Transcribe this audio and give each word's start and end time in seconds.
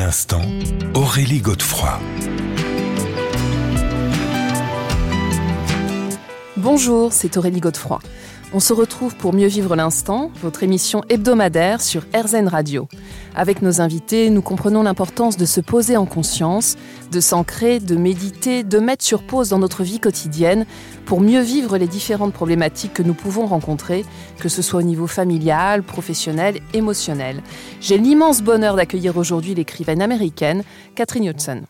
l'instant, 0.00 0.40
Aurélie 0.94 1.42
Godefroy. 1.42 2.00
Bonjour, 6.56 7.12
c'est 7.12 7.36
Aurélie 7.36 7.60
Godefroy. 7.60 7.98
On 8.52 8.58
se 8.58 8.72
retrouve 8.72 9.14
pour 9.14 9.32
Mieux 9.32 9.46
vivre 9.46 9.76
l'instant, 9.76 10.32
votre 10.42 10.64
émission 10.64 11.04
hebdomadaire 11.08 11.80
sur 11.80 12.02
RZN 12.12 12.48
Radio. 12.48 12.88
Avec 13.36 13.62
nos 13.62 13.80
invités, 13.80 14.28
nous 14.28 14.42
comprenons 14.42 14.82
l'importance 14.82 15.36
de 15.36 15.44
se 15.44 15.60
poser 15.60 15.96
en 15.96 16.04
conscience, 16.04 16.76
de 17.12 17.20
s'ancrer, 17.20 17.78
de 17.78 17.94
méditer, 17.94 18.64
de 18.64 18.80
mettre 18.80 19.04
sur 19.04 19.22
pause 19.22 19.50
dans 19.50 19.60
notre 19.60 19.84
vie 19.84 20.00
quotidienne 20.00 20.66
pour 21.06 21.20
mieux 21.20 21.42
vivre 21.42 21.78
les 21.78 21.86
différentes 21.86 22.32
problématiques 22.32 22.92
que 22.92 23.04
nous 23.04 23.14
pouvons 23.14 23.46
rencontrer, 23.46 24.04
que 24.40 24.48
ce 24.48 24.62
soit 24.62 24.80
au 24.80 24.84
niveau 24.84 25.06
familial, 25.06 25.84
professionnel, 25.84 26.58
émotionnel. 26.74 27.44
J'ai 27.80 27.98
l'immense 27.98 28.42
bonheur 28.42 28.74
d'accueillir 28.74 29.16
aujourd'hui 29.16 29.54
l'écrivaine 29.54 30.02
américaine 30.02 30.64
Catherine 30.96 31.26
Hudson. 31.26 31.62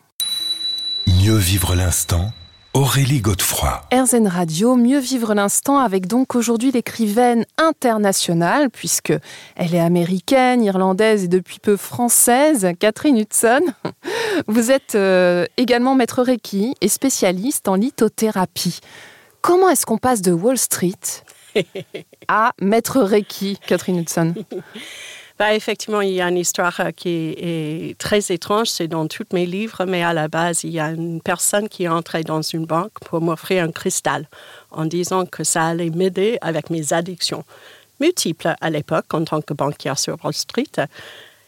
Mieux 1.05 1.37
vivre 1.37 1.75
l'instant 1.75 2.31
Aurélie 2.73 3.19
Godefroy. 3.19 3.81
RZN 3.91 4.27
Radio, 4.27 4.77
mieux 4.77 4.99
vivre 4.99 5.33
l'instant 5.33 5.79
avec 5.79 6.07
donc 6.07 6.35
aujourd'hui 6.35 6.71
l'écrivaine 6.71 7.45
internationale, 7.57 8.69
puisque 8.69 9.11
elle 9.57 9.75
est 9.75 9.79
américaine, 9.79 10.63
irlandaise 10.63 11.25
et 11.25 11.27
depuis 11.27 11.59
peu 11.59 11.75
française, 11.75 12.69
Catherine 12.79 13.17
Hudson. 13.17 13.59
Vous 14.47 14.71
êtes 14.71 14.95
euh, 14.95 15.45
également 15.57 15.95
maître 15.95 16.23
Reiki 16.23 16.75
et 16.79 16.87
spécialiste 16.87 17.67
en 17.67 17.75
lithothérapie. 17.75 18.79
Comment 19.41 19.67
est-ce 19.67 19.85
qu'on 19.85 19.97
passe 19.97 20.21
de 20.21 20.31
Wall 20.31 20.57
Street 20.57 20.93
à 22.29 22.53
maître 22.61 23.01
Reiki, 23.01 23.59
Catherine 23.67 23.99
Hudson? 23.99 24.33
bah, 25.41 25.55
effectivement, 25.55 26.01
il 26.01 26.11
y 26.11 26.21
a 26.21 26.29
une 26.29 26.37
histoire 26.37 26.79
euh, 26.81 26.91
qui 26.91 27.33
est 27.35 27.97
très 27.97 28.31
étrange, 28.31 28.67
c'est 28.67 28.87
dans 28.87 29.07
tous 29.07 29.25
mes 29.33 29.47
livres, 29.47 29.85
mais 29.87 30.03
à 30.03 30.13
la 30.13 30.27
base, 30.27 30.63
il 30.65 30.69
y 30.69 30.79
a 30.79 30.91
une 30.91 31.19
personne 31.19 31.67
qui 31.67 31.85
est 31.85 31.87
entrée 31.87 32.23
dans 32.23 32.43
une 32.43 32.67
banque 32.67 32.91
pour 33.07 33.21
m'offrir 33.21 33.63
un 33.63 33.71
cristal 33.71 34.27
en 34.69 34.85
disant 34.85 35.25
que 35.25 35.43
ça 35.43 35.65
allait 35.69 35.89
m'aider 35.89 36.37
avec 36.41 36.69
mes 36.69 36.93
addictions 36.93 37.43
multiples 37.99 38.53
à 38.61 38.69
l'époque 38.69 39.11
en 39.15 39.23
tant 39.23 39.41
que 39.41 39.55
banquière 39.55 39.97
sur 39.97 40.15
Wall 40.23 40.35
Street. 40.35 40.75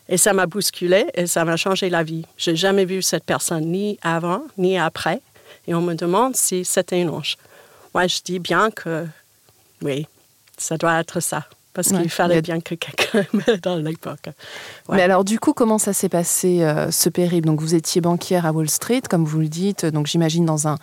Et 0.09 0.17
ça 0.17 0.33
m'a 0.33 0.47
bousculé 0.47 1.05
et 1.13 1.27
ça 1.27 1.45
m'a 1.45 1.55
changé 1.55 1.91
la 1.91 2.01
vie. 2.01 2.25
J'ai 2.35 2.55
jamais 2.55 2.85
vu 2.85 3.03
cette 3.03 3.25
personne 3.25 3.65
ni 3.65 3.99
avant 4.01 4.41
ni 4.57 4.75
après. 4.75 5.21
Et 5.67 5.75
on 5.75 5.81
me 5.81 5.93
demande 5.93 6.35
si 6.35 6.65
c'était 6.65 6.99
une 6.99 7.11
ange. 7.11 7.37
Moi, 7.93 8.07
je 8.07 8.21
dis 8.25 8.39
bien 8.39 8.71
que 8.71 9.05
oui, 9.83 10.07
ça 10.57 10.77
doit 10.77 10.99
être 10.99 11.19
ça 11.19 11.45
parce 11.73 11.89
qu'il 11.89 12.09
fallait 12.09 12.41
bien 12.41 12.61
que 12.61 12.75
quelqu'un 12.75 13.25
dans 13.63 13.75
l'époque. 13.75 14.29
Mais 14.89 15.01
alors, 15.01 15.23
du 15.23 15.39
coup, 15.39 15.53
comment 15.53 15.77
ça 15.77 15.93
s'est 15.93 16.09
passé 16.09 16.61
euh, 16.61 16.91
ce 16.91 17.09
périple? 17.09 17.47
Donc, 17.47 17.61
vous 17.61 17.75
étiez 17.75 18.01
banquière 18.01 18.45
à 18.45 18.51
Wall 18.51 18.69
Street, 18.69 19.01
comme 19.09 19.25
vous 19.25 19.39
le 19.39 19.47
dites, 19.47 19.85
donc 19.85 20.07
j'imagine 20.07 20.45
dans 20.45 20.67
un, 20.67 20.77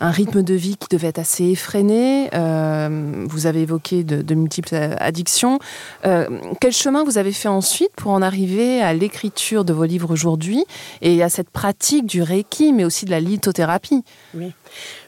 un, 0.00 0.10
rythme 0.10 0.42
de 0.42 0.54
vie 0.54 0.76
qui 0.76 0.88
devait 0.90 1.08
être 1.08 1.18
assez 1.18 1.44
effréné. 1.44 2.30
Euh, 2.34 3.26
vous 3.28 3.46
avez 3.46 3.62
évoqué 3.62 4.04
de, 4.04 4.34
multiples 4.34 4.74
euh, 4.74 4.94
addictions. 4.98 5.58
quel 6.02 6.72
chemin 6.72 7.04
vous 7.04 7.18
avez 7.18 7.32
fait 7.32 7.48
ensuite 7.48 7.90
pour 7.96 8.12
en 8.12 8.22
arriver 8.22 8.80
à 8.80 8.94
l'écriture 8.94 9.64
de 9.64 9.72
vos 9.72 9.84
livres 9.84 10.12
aujourd'hui 10.12 10.64
et 11.02 11.22
à 11.22 11.28
cette 11.28 11.50
pratique 11.50 12.06
du 12.06 12.22
Reiki, 12.22 12.72
mais 12.72 12.84
aussi 12.84 13.04
de 13.04 13.10
la 13.10 13.20
lithothérapie? 13.20 14.04
Oui. 14.34 14.52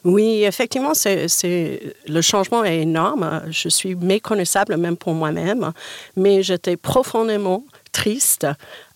Oui, 0.05 0.45
effectivement, 0.45 0.93
le 1.05 2.21
changement 2.21 2.65
est 2.65 2.81
énorme. 2.81 3.43
Je 3.51 3.69
suis 3.69 3.95
méconnaissable 3.95 4.77
même 4.77 4.97
pour 4.97 5.15
moi-même, 5.15 5.73
mais 6.17 6.43
j'étais 6.43 6.77
profondément 6.77 7.65
triste 7.93 8.47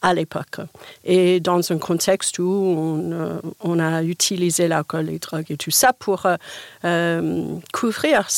à 0.04 0.12
l'époque. 0.12 0.58
Et 1.04 1.40
dans 1.40 1.72
un 1.72 1.78
contexte 1.78 2.38
où 2.38 2.44
on, 2.44 3.10
euh, 3.10 3.40
on 3.60 3.78
a 3.78 4.02
utilisé 4.02 4.68
l'alcool, 4.68 5.06
les 5.06 5.18
drogues 5.18 5.46
et 5.48 5.56
tout 5.56 5.70
ça 5.70 5.94
pour 5.94 6.26
euh, 6.26 6.36
euh, 6.84 7.56
couvrir, 7.72 8.28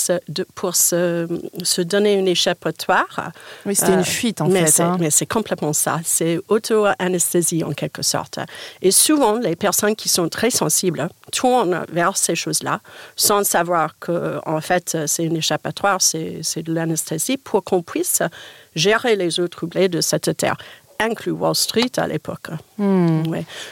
pour 0.54 0.76
se, 0.76 1.26
se, 1.64 1.82
donner 1.82 2.14
une 2.14 2.28
échappatoire. 2.28 3.32
Oui, 3.66 3.74
c'était 3.74 3.94
une 3.94 4.04
fuite 4.04 4.40
en 4.40 4.48
mais 4.48 4.66
fait. 4.66 4.80
Hein. 4.80 4.96
Mais 5.00 5.10
c'est 5.10 5.26
complètement 5.26 5.72
ça. 5.72 5.98
C'est 6.04 6.38
auto-anesthésie 6.46 7.64
en 7.64 7.72
quelque 7.72 8.02
sorte. 8.02 8.38
Et 8.80 8.92
souvent, 8.92 9.34
les 9.34 9.56
personnes 9.56 9.96
qui 9.96 10.08
sont 10.08 10.28
très 10.28 10.50
sensibles 10.50 11.08
tournent 11.32 11.84
vers 11.90 12.16
ces 12.16 12.36
choses-là 12.36 12.80
sans 13.16 13.42
savoir 13.44 13.98
que, 13.98 14.38
en 14.46 14.60
fait, 14.60 14.96
c'est 15.06 15.24
une 15.24 15.36
échappatoire, 15.36 16.00
c'est 16.00 16.62
de 16.62 16.72
l'anesthésie 16.72 17.38
pour 17.38 17.64
qu'on 17.64 17.82
puisse 17.82 18.22
gérer 18.76 19.16
les 19.16 19.40
eaux 19.40 19.48
troublées 19.48 19.88
de 19.88 20.00
cette 20.00 20.36
terre 20.36 20.56
inclus 21.00 21.32
Wall 21.32 21.54
Street 21.54 21.92
à 21.96 22.06
l'époque. 22.06 22.48
Hmm. 22.78 23.22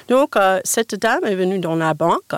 Donc, 0.08 0.36
euh, 0.36 0.60
cette 0.64 0.94
dame 0.94 1.24
est 1.24 1.34
venue 1.34 1.58
dans 1.58 1.76
la 1.76 1.94
banque. 1.94 2.34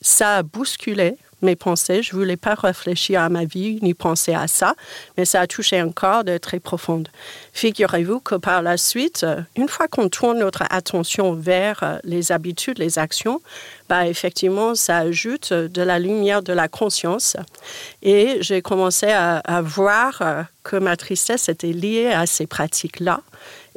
Ça 0.00 0.36
a 0.36 0.42
bousculé 0.42 1.16
mes 1.42 1.56
pensées. 1.56 2.02
Je 2.02 2.14
ne 2.14 2.20
voulais 2.20 2.36
pas 2.36 2.54
réfléchir 2.54 3.20
à 3.20 3.28
ma 3.28 3.44
vie 3.44 3.78
ni 3.82 3.94
penser 3.94 4.34
à 4.34 4.48
ça, 4.48 4.74
mais 5.16 5.24
ça 5.24 5.40
a 5.40 5.46
touché 5.46 5.78
un 5.78 5.90
corps 5.90 6.24
de 6.24 6.38
très 6.38 6.60
profond. 6.60 7.04
Figurez-vous 7.52 8.20
que 8.20 8.34
par 8.34 8.62
la 8.62 8.76
suite, 8.76 9.22
euh, 9.24 9.40
une 9.56 9.68
fois 9.68 9.88
qu'on 9.88 10.08
tourne 10.08 10.38
notre 10.38 10.64
attention 10.70 11.34
vers 11.34 11.80
euh, 11.82 11.98
les 12.04 12.32
habitudes, 12.32 12.78
les 12.78 12.98
actions, 12.98 13.40
bah, 13.88 14.06
effectivement, 14.06 14.74
ça 14.74 14.98
ajoute 14.98 15.52
de 15.52 15.82
la 15.82 15.98
lumière 15.98 16.42
de 16.42 16.52
la 16.52 16.68
conscience. 16.68 17.36
Et 18.02 18.38
j'ai 18.40 18.62
commencé 18.62 19.06
à, 19.06 19.38
à 19.38 19.62
voir 19.62 20.46
que 20.62 20.76
ma 20.76 20.96
tristesse 20.96 21.48
était 21.48 21.72
liée 21.72 22.08
à 22.08 22.26
ces 22.26 22.46
pratiques-là 22.46 23.20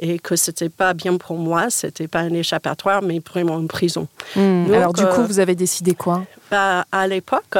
et 0.02 0.18
que 0.18 0.34
c'était 0.34 0.68
pas 0.68 0.94
bien 0.94 1.16
pour 1.16 1.38
moi, 1.38 1.70
c'était 1.70 2.08
pas 2.08 2.18
un 2.18 2.34
échappatoire, 2.34 3.02
mais 3.02 3.22
vraiment 3.24 3.58
une 3.60 3.68
prison. 3.68 4.08
Hmm. 4.34 4.66
Alors 4.74 4.92
du 4.92 5.06
coup, 5.06 5.20
euh, 5.20 5.26
vous 5.26 5.38
avez 5.38 5.54
décidé 5.54 5.94
quoi? 5.94 6.24
bah, 6.50 6.84
À 6.90 7.06
l'époque, 7.06 7.56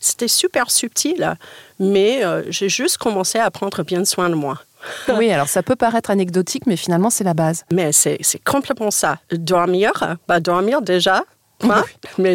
c'était 0.00 0.26
super 0.26 0.72
subtil, 0.72 1.36
mais 1.78 2.24
euh, 2.24 2.42
j'ai 2.50 2.68
juste 2.68 2.98
commencé 2.98 3.38
à 3.38 3.48
prendre 3.52 3.84
bien 3.84 4.04
soin 4.04 4.28
de 4.28 4.34
moi. 4.34 4.58
oui, 5.16 5.30
alors 5.30 5.48
ça 5.48 5.62
peut 5.62 5.76
paraître 5.76 6.10
anecdotique, 6.10 6.66
mais 6.66 6.76
finalement, 6.76 7.10
c'est 7.10 7.24
la 7.24 7.34
base. 7.34 7.64
Mais 7.72 7.92
c'est 7.92 8.18
complètement 8.44 8.90
ça. 8.90 9.18
Dormir, 9.30 10.16
bah, 10.26 10.40
dormir 10.40 10.82
déjà, 10.82 11.22
mais 12.18 12.34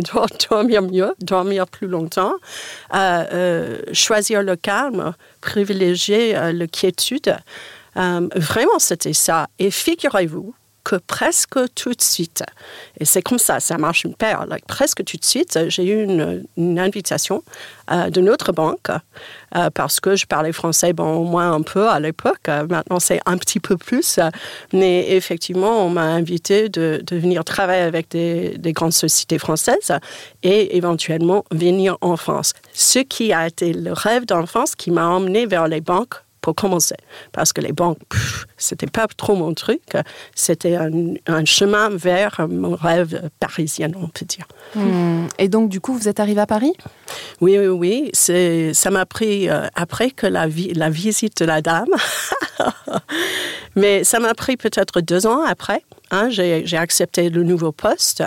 dormir 0.50 0.84
mieux, 0.84 1.14
dormir 1.20 1.68
plus 1.68 1.88
longtemps, 1.88 2.34
euh, 2.96 3.78
choisir 3.92 4.42
le 4.42 4.56
calme, 4.56 5.14
privilégier 5.42 6.34
la 6.34 6.68
quiétude, 6.68 7.36
euh, 7.98 8.28
vraiment, 8.36 8.80
c'était 8.80 9.14
ça. 9.14 9.48
Et 9.60 9.72
figurez-vous 9.72 10.54
que 10.84 10.98
presque 10.98 11.58
tout 11.76 11.94
de 11.94 12.02
suite, 12.02 12.44
et 13.00 13.06
c'est 13.06 13.22
comme 13.22 13.40
ça, 13.40 13.62
ça 13.62 13.78
marche 13.78 14.04
une 14.04 14.16
paire, 14.16 14.46
presque 14.68 15.06
tout 15.06 15.16
de 15.16 15.24
suite, 15.24 15.58
j'ai 15.70 15.86
eu 15.86 16.04
une, 16.04 16.78
invitation 16.78 17.42
euh, 17.90 18.10
de 18.10 18.20
notre 18.20 18.52
banque 18.52 18.90
euh, 19.56 19.70
parce 19.70 20.02
que 20.02 20.18
je 20.18 20.26
parlais 20.26 20.52
français, 20.52 20.92
bon, 20.92 21.16
au 21.16 21.24
moins 21.24 21.54
un 21.54 21.62
peu 21.62 21.88
à 21.88 22.02
l'époque, 22.02 22.50
maintenant 22.70 23.00
c'est 23.00 23.22
un 23.26 23.38
petit 23.38 23.62
peu 23.62 23.78
plus, 23.78 24.20
mais 24.74 25.12
effectivement, 25.12 25.86
on 25.86 25.90
m'a 25.90 26.04
invité 26.04 26.68
de, 26.68 27.02
de, 27.02 27.16
venir 27.16 27.46
travailler 27.46 27.84
avec 27.84 28.10
des, 28.12 28.58
des, 28.58 28.74
grandes 28.74 28.92
sociétés 28.92 29.40
françaises 29.40 29.94
et 30.42 30.76
éventuellement 30.76 31.46
venir 31.52 31.98
en 32.02 32.18
France. 32.18 32.52
Ce 32.74 33.00
qui 33.00 33.32
a 33.32 33.48
été 33.48 33.72
le 33.72 33.94
rêve 33.94 34.26
d'enfance 34.26 34.76
qui 34.76 34.92
m'a 34.92 35.08
emmené 35.08 35.46
vers 35.46 35.70
les 35.70 35.80
banques 35.80 36.16
pour 36.44 36.56
commencer. 36.56 36.98
Parce 37.32 37.54
que 37.54 37.62
les 37.62 37.72
banques, 37.72 37.98
c'était 38.58 38.86
pas 38.86 39.08
trop 39.08 39.34
mon 39.34 39.54
truc. 39.54 39.82
C'était 40.36 40.76
un, 40.76 41.46
chemin 41.46 41.90
vers 41.90 42.46
mon 42.50 42.76
rêve 42.76 43.30
parisien, 43.40 43.90
on 43.96 44.10
peut 44.10 44.26
dire. 44.26 44.46
Hmm. 44.76 45.28
Et 45.40 45.48
donc, 45.48 45.70
du 45.70 45.80
coup, 45.80 45.94
vous 45.94 46.10
êtes 46.10 46.20
arrivé 46.20 46.42
à 46.42 46.46
Paris? 46.46 46.74
Oui, 47.40 47.58
oui, 47.58 48.12
oui. 48.14 48.74
Ça 48.74 48.92
m'a 48.92 49.06
pris 49.06 49.50
euh, 49.50 49.68
après 49.74 50.12
que 50.12 50.28
la, 50.28 50.48
la 50.76 50.90
visite 50.90 51.40
de 51.40 51.46
la 51.46 51.62
dame. 51.62 51.88
Mais 53.76 54.04
ça 54.04 54.20
m'a 54.20 54.34
pris 54.34 54.58
peut-être 54.58 55.00
deux 55.00 55.26
ans 55.26 55.44
après. 55.46 55.82
Hein, 56.14 56.30
j'ai 56.30 56.78
accepté 56.78 57.32
le 57.32 57.42
nouveau 57.42 57.72
poste. 57.72 58.24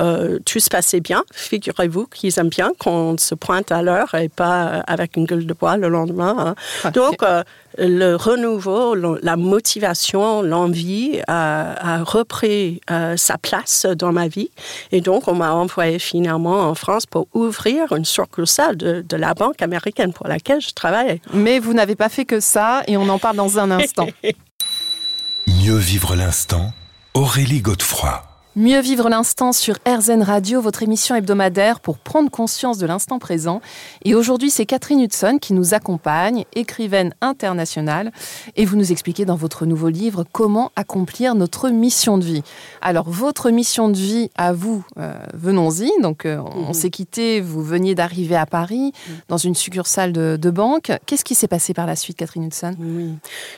Euh, 0.00 0.40
tout 0.44 0.58
se 0.58 0.68
passait 0.68 0.98
bien. 0.98 1.22
Figurez-vous 1.32 2.06
qu'ils 2.06 2.36
aiment 2.36 2.48
bien 2.48 2.72
qu'on 2.80 3.16
se 3.16 3.36
pointe 3.36 3.70
à 3.70 3.80
l'heure 3.80 4.12
et 4.14 4.28
pas 4.28 4.82
avec 4.88 5.16
une 5.16 5.24
gueule 5.24 5.46
de 5.46 5.54
bois 5.54 5.76
le 5.76 5.88
lendemain. 5.88 6.56
Hein. 6.84 6.90
Donc, 6.90 7.22
euh, 7.22 7.44
le 7.78 8.16
renouveau, 8.16 8.96
la 8.96 9.36
motivation, 9.36 10.42
l'envie 10.42 11.20
a, 11.28 12.02
repris 12.02 12.80
euh, 12.90 13.16
sa 13.16 13.38
place 13.38 13.86
dans 13.86 14.10
ma 14.10 14.26
vie. 14.26 14.50
Et 14.90 15.00
donc, 15.00 15.28
on 15.28 15.34
m'a 15.34 15.52
envoyé 15.52 16.00
finalement 16.00 16.68
en 16.68 16.74
France 16.74 17.06
pour 17.06 17.28
ouvrir 17.34 17.92
une 17.92 18.04
succursale 18.04 18.76
de, 18.76 19.04
de 19.08 19.16
la 19.16 19.34
banque 19.34 19.62
américaine 19.62 20.12
pour 20.12 20.26
laquelle 20.26 20.60
je 20.60 20.72
travaillais. 20.74 21.20
Mais 21.32 21.60
vous 21.60 21.72
n'avez 21.72 21.94
pas 21.94 22.08
fait 22.08 22.24
que 22.24 22.40
ça 22.40 22.82
et 22.88 22.96
on 22.96 23.08
en 23.08 23.20
parle 23.20 23.36
dans 23.36 23.60
un 23.60 23.70
instant. 23.70 24.08
Mieux 25.46 25.76
vivre 25.76 26.16
l'instant 26.16 26.72
Aurélie 27.18 27.62
Godefroy. 27.62 28.27
Mieux 28.58 28.80
vivre 28.80 29.08
l'instant 29.08 29.52
sur 29.52 29.76
RZN 29.86 30.20
Radio, 30.20 30.60
votre 30.60 30.82
émission 30.82 31.14
hebdomadaire 31.14 31.78
pour 31.78 31.96
prendre 31.96 32.28
conscience 32.28 32.76
de 32.76 32.86
l'instant 32.86 33.20
présent. 33.20 33.60
Et 34.04 34.16
aujourd'hui, 34.16 34.50
c'est 34.50 34.66
Catherine 34.66 35.00
Hudson 35.00 35.38
qui 35.40 35.52
nous 35.52 35.74
accompagne, 35.74 36.44
écrivaine 36.56 37.14
internationale, 37.20 38.10
et 38.56 38.64
vous 38.64 38.76
nous 38.76 38.90
expliquez 38.90 39.24
dans 39.24 39.36
votre 39.36 39.64
nouveau 39.64 39.90
livre 39.90 40.24
comment 40.32 40.72
accomplir 40.74 41.36
notre 41.36 41.68
mission 41.68 42.18
de 42.18 42.24
vie. 42.24 42.42
Alors, 42.82 43.08
votre 43.08 43.50
mission 43.50 43.90
de 43.90 43.96
vie 43.96 44.28
à 44.36 44.52
vous, 44.52 44.84
euh, 44.98 45.14
venons-y. 45.34 45.92
Donc, 46.02 46.26
euh, 46.26 46.38
on, 46.38 46.66
mhm. 46.66 46.74
s'est 46.74 46.90
quitté, 46.90 47.40
vous 47.40 47.62
veniez 47.62 47.94
d'arriver 47.94 48.34
à 48.34 48.46
Paris, 48.46 48.90
dans 49.28 49.36
une 49.36 49.54
succursale 49.54 50.12
de, 50.12 50.50
banque. 50.50 50.90
Qu'est-ce 51.06 51.24
qui 51.24 51.36
s'est 51.36 51.46
passé 51.46 51.74
par 51.74 51.86
la 51.86 51.94
suite, 51.94 52.16
Catherine 52.16 52.46
Hudson? 52.46 52.74
Oui. 52.80 53.10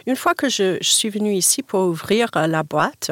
Une 0.06 0.17
fois 0.17 0.35
que 0.35 0.50
je, 0.50 0.76
je, 0.82 0.91
suis 0.91 1.08
venue 1.08 1.32
ici 1.32 1.62
pour 1.62 1.88
ouvrir 1.88 2.29
la 2.35 2.62
boîte, 2.64 3.11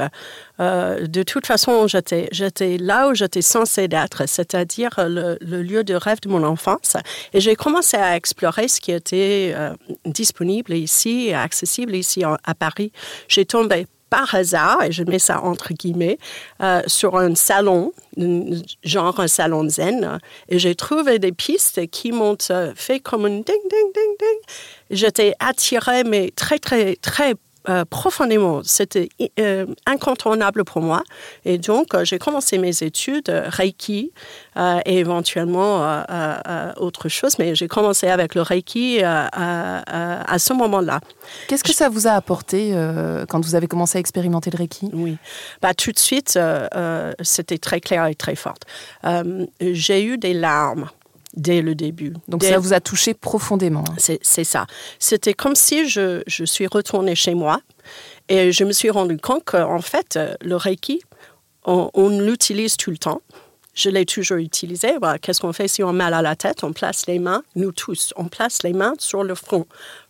euh, 0.60 1.06
de 1.06 1.22
toute 1.22 1.46
façon, 1.46 1.77
j'étais, 1.86 2.28
j'étais 2.32 2.78
là 2.78 3.08
où 3.08 3.14
j'étais 3.14 3.42
censée 3.42 3.88
d'être, 3.88 4.28
c'est-à-dire 4.28 4.90
le, 4.98 5.38
lieu 5.40 5.84
de 5.84 5.94
rêve 5.94 6.20
de 6.20 6.28
mon 6.28 6.42
enfance. 6.44 6.96
Et 7.32 7.40
j'ai 7.40 7.56
commencé 7.56 7.96
à 7.96 8.16
explorer 8.16 8.68
ce 8.68 8.80
qui 8.80 8.92
était 8.92 9.52
euh, 9.54 9.74
disponible 10.04 10.74
ici, 10.74 11.32
accessible 11.32 11.94
ici 11.94 12.22
à 12.24 12.54
Paris. 12.54 12.92
J'ai 13.28 13.44
tombé 13.44 13.86
par 14.10 14.34
hasard, 14.34 14.82
et 14.82 14.92
je 14.92 15.02
mets 15.04 15.18
ça 15.18 15.42
entre 15.42 15.72
guillemets, 15.72 16.18
euh, 16.62 16.82
sur 16.86 17.16
un 17.16 17.34
salon, 17.34 17.92
genre 18.82 19.20
un 19.20 19.28
salon 19.28 19.68
zen, 19.68 20.18
et 20.48 20.58
j'ai 20.58 20.74
trouvé 20.74 21.18
des 21.18 21.32
pistes 21.32 21.86
qui 21.90 22.12
m'ont 22.12 22.36
fait 22.74 23.00
comme 23.00 23.26
un 23.26 23.30
ding, 23.30 23.44
ding, 23.44 23.92
ding, 23.94 24.16
ding. 24.18 24.38
J'étais 24.90 25.34
attirée, 25.38 26.04
mais 26.04 26.32
très, 26.34 26.58
très, 26.58 26.96
très 26.96 27.34
euh, 27.68 27.84
profondément. 27.84 28.62
C'était 28.64 29.08
euh, 29.38 29.66
incontournable 29.84 30.64
pour 30.64 30.80
moi. 30.80 31.02
Et 31.44 31.58
donc, 31.58 31.94
euh, 31.94 32.04
j'ai 32.04 32.18
commencé 32.18 32.56
mes 32.56 32.82
études 32.82 33.28
Reiki 33.28 34.12
et 34.86 34.98
éventuellement 34.98 36.02
autre 36.78 37.08
chose. 37.08 37.38
Mais 37.38 37.54
j'ai 37.54 37.68
commencé 37.68 38.08
avec 38.08 38.34
le 38.34 38.42
Reiki 38.42 39.02
à 39.02 40.38
ce 40.38 40.52
moment-là. 40.52 41.00
Qu'est-ce 41.46 41.62
que 41.64 41.72
ça 41.72 41.88
vous 41.88 42.06
a 42.06 42.12
apporté 42.12 42.74
quand 43.28 43.44
vous 43.44 43.54
avez 43.54 43.66
commencé 43.66 43.98
à 43.98 44.00
expérimenter 44.00 44.50
le 44.50 44.58
Reiki? 44.58 44.90
Oui. 44.92 45.16
Bah, 45.62 45.74
tout 45.74 45.92
de 45.92 45.98
suite, 45.98 46.38
c'était 47.20 47.58
très 47.58 47.80
clair 47.80 48.06
et 48.06 48.14
très 48.14 48.34
fort. 48.34 48.58
j'ai 49.60 50.04
eu 50.04 50.18
des 50.18 50.34
larmes 50.34 50.88
dès 51.38 51.62
le 51.62 51.74
début. 51.74 52.12
Donc 52.28 52.44
ça 52.44 52.58
vous 52.58 52.74
a 52.74 52.80
touché 52.80 53.14
profondément. 53.14 53.84
Hein. 53.88 54.14
C'est 54.20 54.44
ça. 54.44 54.66
C'était 54.98 55.34
comme 55.34 55.54
si 55.54 55.88
je, 55.88 56.22
je, 56.26 56.44
suis 56.44 56.66
retournée 56.66 57.14
chez 57.14 57.34
moi 57.34 57.60
et 58.28 58.52
je 58.52 58.64
me 58.64 58.72
suis 58.72 58.90
rendu 58.90 59.16
compte 59.18 59.44
qu'en 59.44 59.80
fait, 59.80 60.18
le 60.42 60.56
Reiki, 60.56 61.00
on, 61.64 62.08
l'utilise 62.08 62.76
tout 62.76 62.90
le 62.90 62.98
temps. 62.98 63.22
Je 63.74 63.90
l'ai 63.90 64.04
toujours 64.04 64.38
utilisé. 64.38 64.96
Qu'est-ce 65.22 65.40
qu'on 65.40 65.52
fait 65.52 65.68
si 65.68 65.82
on 65.82 65.90
a 65.90 65.92
mal 65.92 66.14
à 66.14 66.22
la 66.22 66.34
tête? 66.34 66.64
On 66.64 66.72
place 66.72 67.06
les 67.06 67.18
mains, 67.18 67.42
nous 67.54 67.72
tous, 67.72 68.12
on 68.16 68.24
place 68.24 68.62
les 68.62 68.72
mains 68.72 68.94
sur 68.98 69.22
le 69.22 69.34
front. 69.34 69.66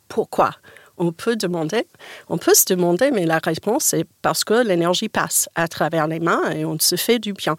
Pourquoi? 0.08 0.52
On 0.98 1.12
peut 1.12 1.36
demander, 1.36 1.86
on 2.28 2.38
peut 2.38 2.54
se 2.54 2.64
demander, 2.66 3.10
mais 3.10 3.26
la 3.26 3.38
réponse 3.38 3.94
est 3.94 4.06
parce 4.22 4.44
que 4.44 4.66
l'énergie 4.66 5.08
passe 5.08 5.48
à 5.54 5.68
travers 5.68 6.06
les 6.06 6.20
mains 6.20 6.50
et 6.50 6.64
on 6.64 6.78
se 6.78 6.96
fait 6.96 7.18
du 7.18 7.32
bien. 7.32 7.56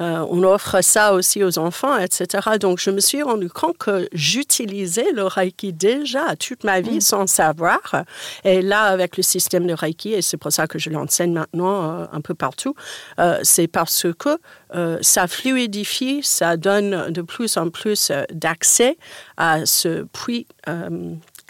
Euh, 0.00 0.24
on 0.28 0.42
offre 0.42 0.82
ça 0.82 1.14
aussi 1.14 1.42
aux 1.44 1.58
enfants, 1.58 1.96
etc. 1.96 2.50
Donc 2.60 2.78
je 2.78 2.90
me 2.90 3.00
suis 3.00 3.22
rendu 3.22 3.48
compte 3.48 3.78
que 3.78 4.08
j'utilisais 4.12 5.12
le 5.12 5.24
Reiki 5.24 5.72
déjà 5.72 6.36
toute 6.36 6.64
ma 6.64 6.80
vie 6.80 6.96
mm. 6.96 7.00
sans 7.00 7.26
savoir. 7.26 8.04
Et 8.44 8.62
là, 8.62 8.84
avec 8.84 9.16
le 9.16 9.22
système 9.22 9.66
de 9.66 9.74
Reiki, 9.74 10.12
et 10.12 10.22
c'est 10.22 10.36
pour 10.36 10.52
ça 10.52 10.66
que 10.66 10.78
je 10.78 10.90
l'enseigne 10.90 11.32
maintenant 11.32 12.00
euh, 12.00 12.06
un 12.12 12.20
peu 12.20 12.34
partout, 12.34 12.74
euh, 13.18 13.38
c'est 13.42 13.68
parce 13.68 14.06
que 14.18 14.38
ça 15.00 15.26
fluidifie, 15.26 16.20
ça 16.22 16.56
donne 16.56 17.10
de 17.10 17.22
plus 17.22 17.56
en 17.56 17.70
plus 17.70 18.12
d'accès 18.32 18.96
à 19.36 19.66
ce 19.66 20.04
puits 20.12 20.46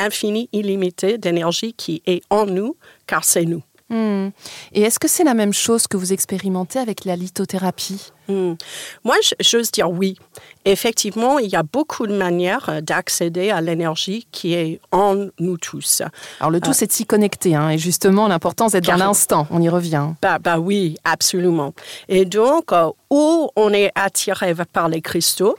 infini, 0.00 0.48
illimité 0.52 1.18
d'énergie 1.18 1.72
qui 1.74 2.02
est 2.06 2.22
en 2.30 2.46
nous, 2.46 2.76
car 3.06 3.24
c'est 3.24 3.44
nous. 3.44 3.62
Hmm. 3.90 4.28
Et 4.72 4.82
est-ce 4.82 5.00
que 5.00 5.08
c'est 5.08 5.24
la 5.24 5.34
même 5.34 5.52
chose 5.52 5.88
que 5.88 5.96
vous 5.96 6.12
expérimentez 6.12 6.78
avec 6.78 7.04
la 7.04 7.16
lithothérapie? 7.16 8.12
Hmm. 8.28 8.54
Moi, 9.02 9.16
j'ose 9.40 9.72
dire 9.72 9.90
oui. 9.90 10.16
Effectivement, 10.64 11.40
il 11.40 11.50
y 11.50 11.56
a 11.56 11.64
beaucoup 11.64 12.06
de 12.06 12.14
manières 12.14 12.68
euh, 12.68 12.80
d'accéder 12.80 13.50
à 13.50 13.60
l'énergie 13.60 14.28
qui 14.30 14.54
est 14.54 14.80
en 14.92 15.26
nous 15.40 15.58
tous. 15.58 16.02
Alors 16.38 16.52
le 16.52 16.60
tout, 16.60 16.70
euh, 16.70 16.72
c'est 16.72 16.86
de 16.86 16.92
s'y 16.92 17.04
connecter. 17.04 17.56
Hein, 17.56 17.70
et 17.70 17.78
justement, 17.78 18.28
l'important, 18.28 18.68
c'est 18.68 18.80
dans 18.80 18.94
l'instant. 18.94 19.48
On 19.50 19.60
y 19.60 19.68
revient. 19.68 20.10
Bah, 20.22 20.38
bah 20.38 20.60
oui, 20.60 20.96
absolument. 21.02 21.74
Et 22.08 22.24
donc, 22.24 22.72
euh, 22.72 22.90
où 23.10 23.50
on 23.56 23.72
est 23.72 23.90
attiré 23.96 24.54
par 24.72 24.88
les 24.88 25.00
cristaux, 25.00 25.56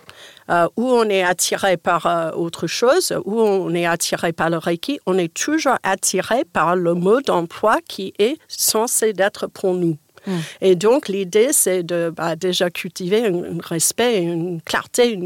euh, 0.51 0.67
où 0.75 0.85
on 0.85 1.05
est 1.09 1.23
attiré 1.23 1.77
par 1.77 2.05
euh, 2.05 2.31
autre 2.31 2.67
chose, 2.67 3.13
où 3.25 3.39
on 3.39 3.73
est 3.73 3.85
attiré 3.85 4.33
par 4.33 4.49
le 4.49 4.57
Reiki, 4.57 4.99
on 5.05 5.17
est 5.17 5.33
toujours 5.33 5.77
attiré 5.83 6.43
par 6.43 6.75
le 6.75 6.93
mode 6.93 7.25
d'emploi 7.25 7.77
qui 7.87 8.13
est 8.19 8.37
censé 8.47 9.13
être 9.17 9.47
pour 9.47 9.73
nous. 9.73 9.97
Mm. 10.27 10.31
Et 10.61 10.75
donc, 10.75 11.07
l'idée, 11.07 11.49
c'est 11.51 11.83
de 11.83 12.11
bah, 12.15 12.35
déjà 12.35 12.69
cultiver 12.69 13.25
un, 13.25 13.57
respect, 13.63 14.21
une 14.21 14.61
clarté, 14.61 15.19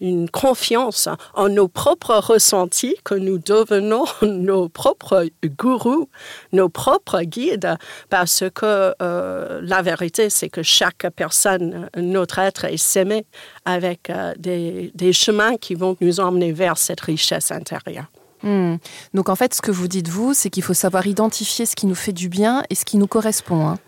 une, 0.00 0.28
confiance 0.30 1.08
en 1.34 1.48
nos 1.48 1.68
propres 1.68 2.16
ressentis, 2.16 2.96
que 3.04 3.14
nous 3.14 3.38
devenons 3.38 4.04
nos 4.22 4.68
propres 4.68 5.26
gourous, 5.58 6.08
nos 6.52 6.68
propres 6.68 7.22
guides, 7.22 7.76
parce 8.08 8.44
que 8.54 8.94
euh, 9.02 9.60
la 9.62 9.82
vérité, 9.82 10.30
c'est 10.30 10.48
que 10.48 10.62
chaque 10.62 11.06
personne, 11.16 11.88
notre 11.96 12.38
être, 12.38 12.64
est 12.64 12.76
semé 12.76 13.24
avec 13.64 14.10
euh, 14.10 14.34
des, 14.38 14.90
des 14.94 15.12
chemins 15.12 15.56
qui 15.56 15.74
vont 15.74 15.96
nous 16.00 16.20
emmener 16.20 16.52
vers 16.52 16.78
cette 16.78 17.00
richesse 17.00 17.50
intérieure. 17.50 18.06
Hmm. 18.42 18.76
Donc 19.14 19.28
en 19.28 19.36
fait, 19.36 19.54
ce 19.54 19.62
que 19.62 19.70
vous 19.70 19.88
dites 19.88 20.08
vous, 20.08 20.34
c'est 20.34 20.50
qu'il 20.50 20.62
faut 20.62 20.74
savoir 20.74 21.06
identifier 21.06 21.66
ce 21.66 21.76
qui 21.76 21.86
nous 21.86 21.94
fait 21.94 22.12
du 22.12 22.28
bien 22.28 22.62
et 22.70 22.74
ce 22.74 22.84
qui 22.84 22.96
nous 22.96 23.06
correspond. 23.06 23.68
Hein. 23.68 23.78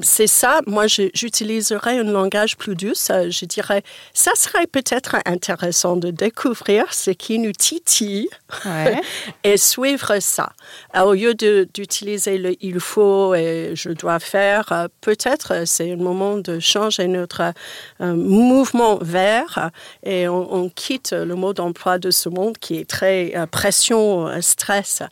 C'est 0.00 0.26
ça. 0.26 0.60
Moi, 0.66 0.86
j'utiliserais 0.86 1.98
un 1.98 2.04
langage 2.04 2.56
plus 2.56 2.74
douce. 2.74 3.10
Je 3.10 3.44
dirais, 3.44 3.82
ça 4.12 4.32
serait 4.34 4.66
peut-être 4.66 5.16
intéressant 5.26 5.96
de 5.96 6.10
découvrir 6.10 6.92
ce 6.92 7.10
qui 7.10 7.38
nous 7.38 7.52
titille 7.52 8.28
et 9.44 9.56
suivre 9.56 10.18
ça. 10.20 10.52
au 10.96 11.12
lieu 11.12 11.34
d'utiliser 11.34 12.38
le 12.38 12.52
il 12.60 12.80
faut 12.80 13.34
et 13.34 13.72
je 13.74 13.90
dois 13.90 14.18
faire, 14.18 14.70
euh, 14.72 14.88
peut-être 15.00 15.66
c'est 15.66 15.92
un 15.92 15.96
moment 15.96 16.38
de 16.38 16.60
changer 16.60 17.08
notre 17.08 17.52
euh, 18.00 18.14
mouvement 18.14 18.98
vers 19.00 19.70
et 20.04 20.28
on, 20.28 20.70
quitte 20.74 21.12
le 21.12 21.34
mot 21.34 21.52
d'emploi 21.52 21.98
de 21.98 22.10
ce 22.10 22.28
monde 22.28 22.56
qui 22.58 22.78
est 22.78 22.88
très 22.88 23.32
euh, 23.36 23.46
précieux 23.46 23.91
euh, 23.98 24.40
stress, 24.40 25.02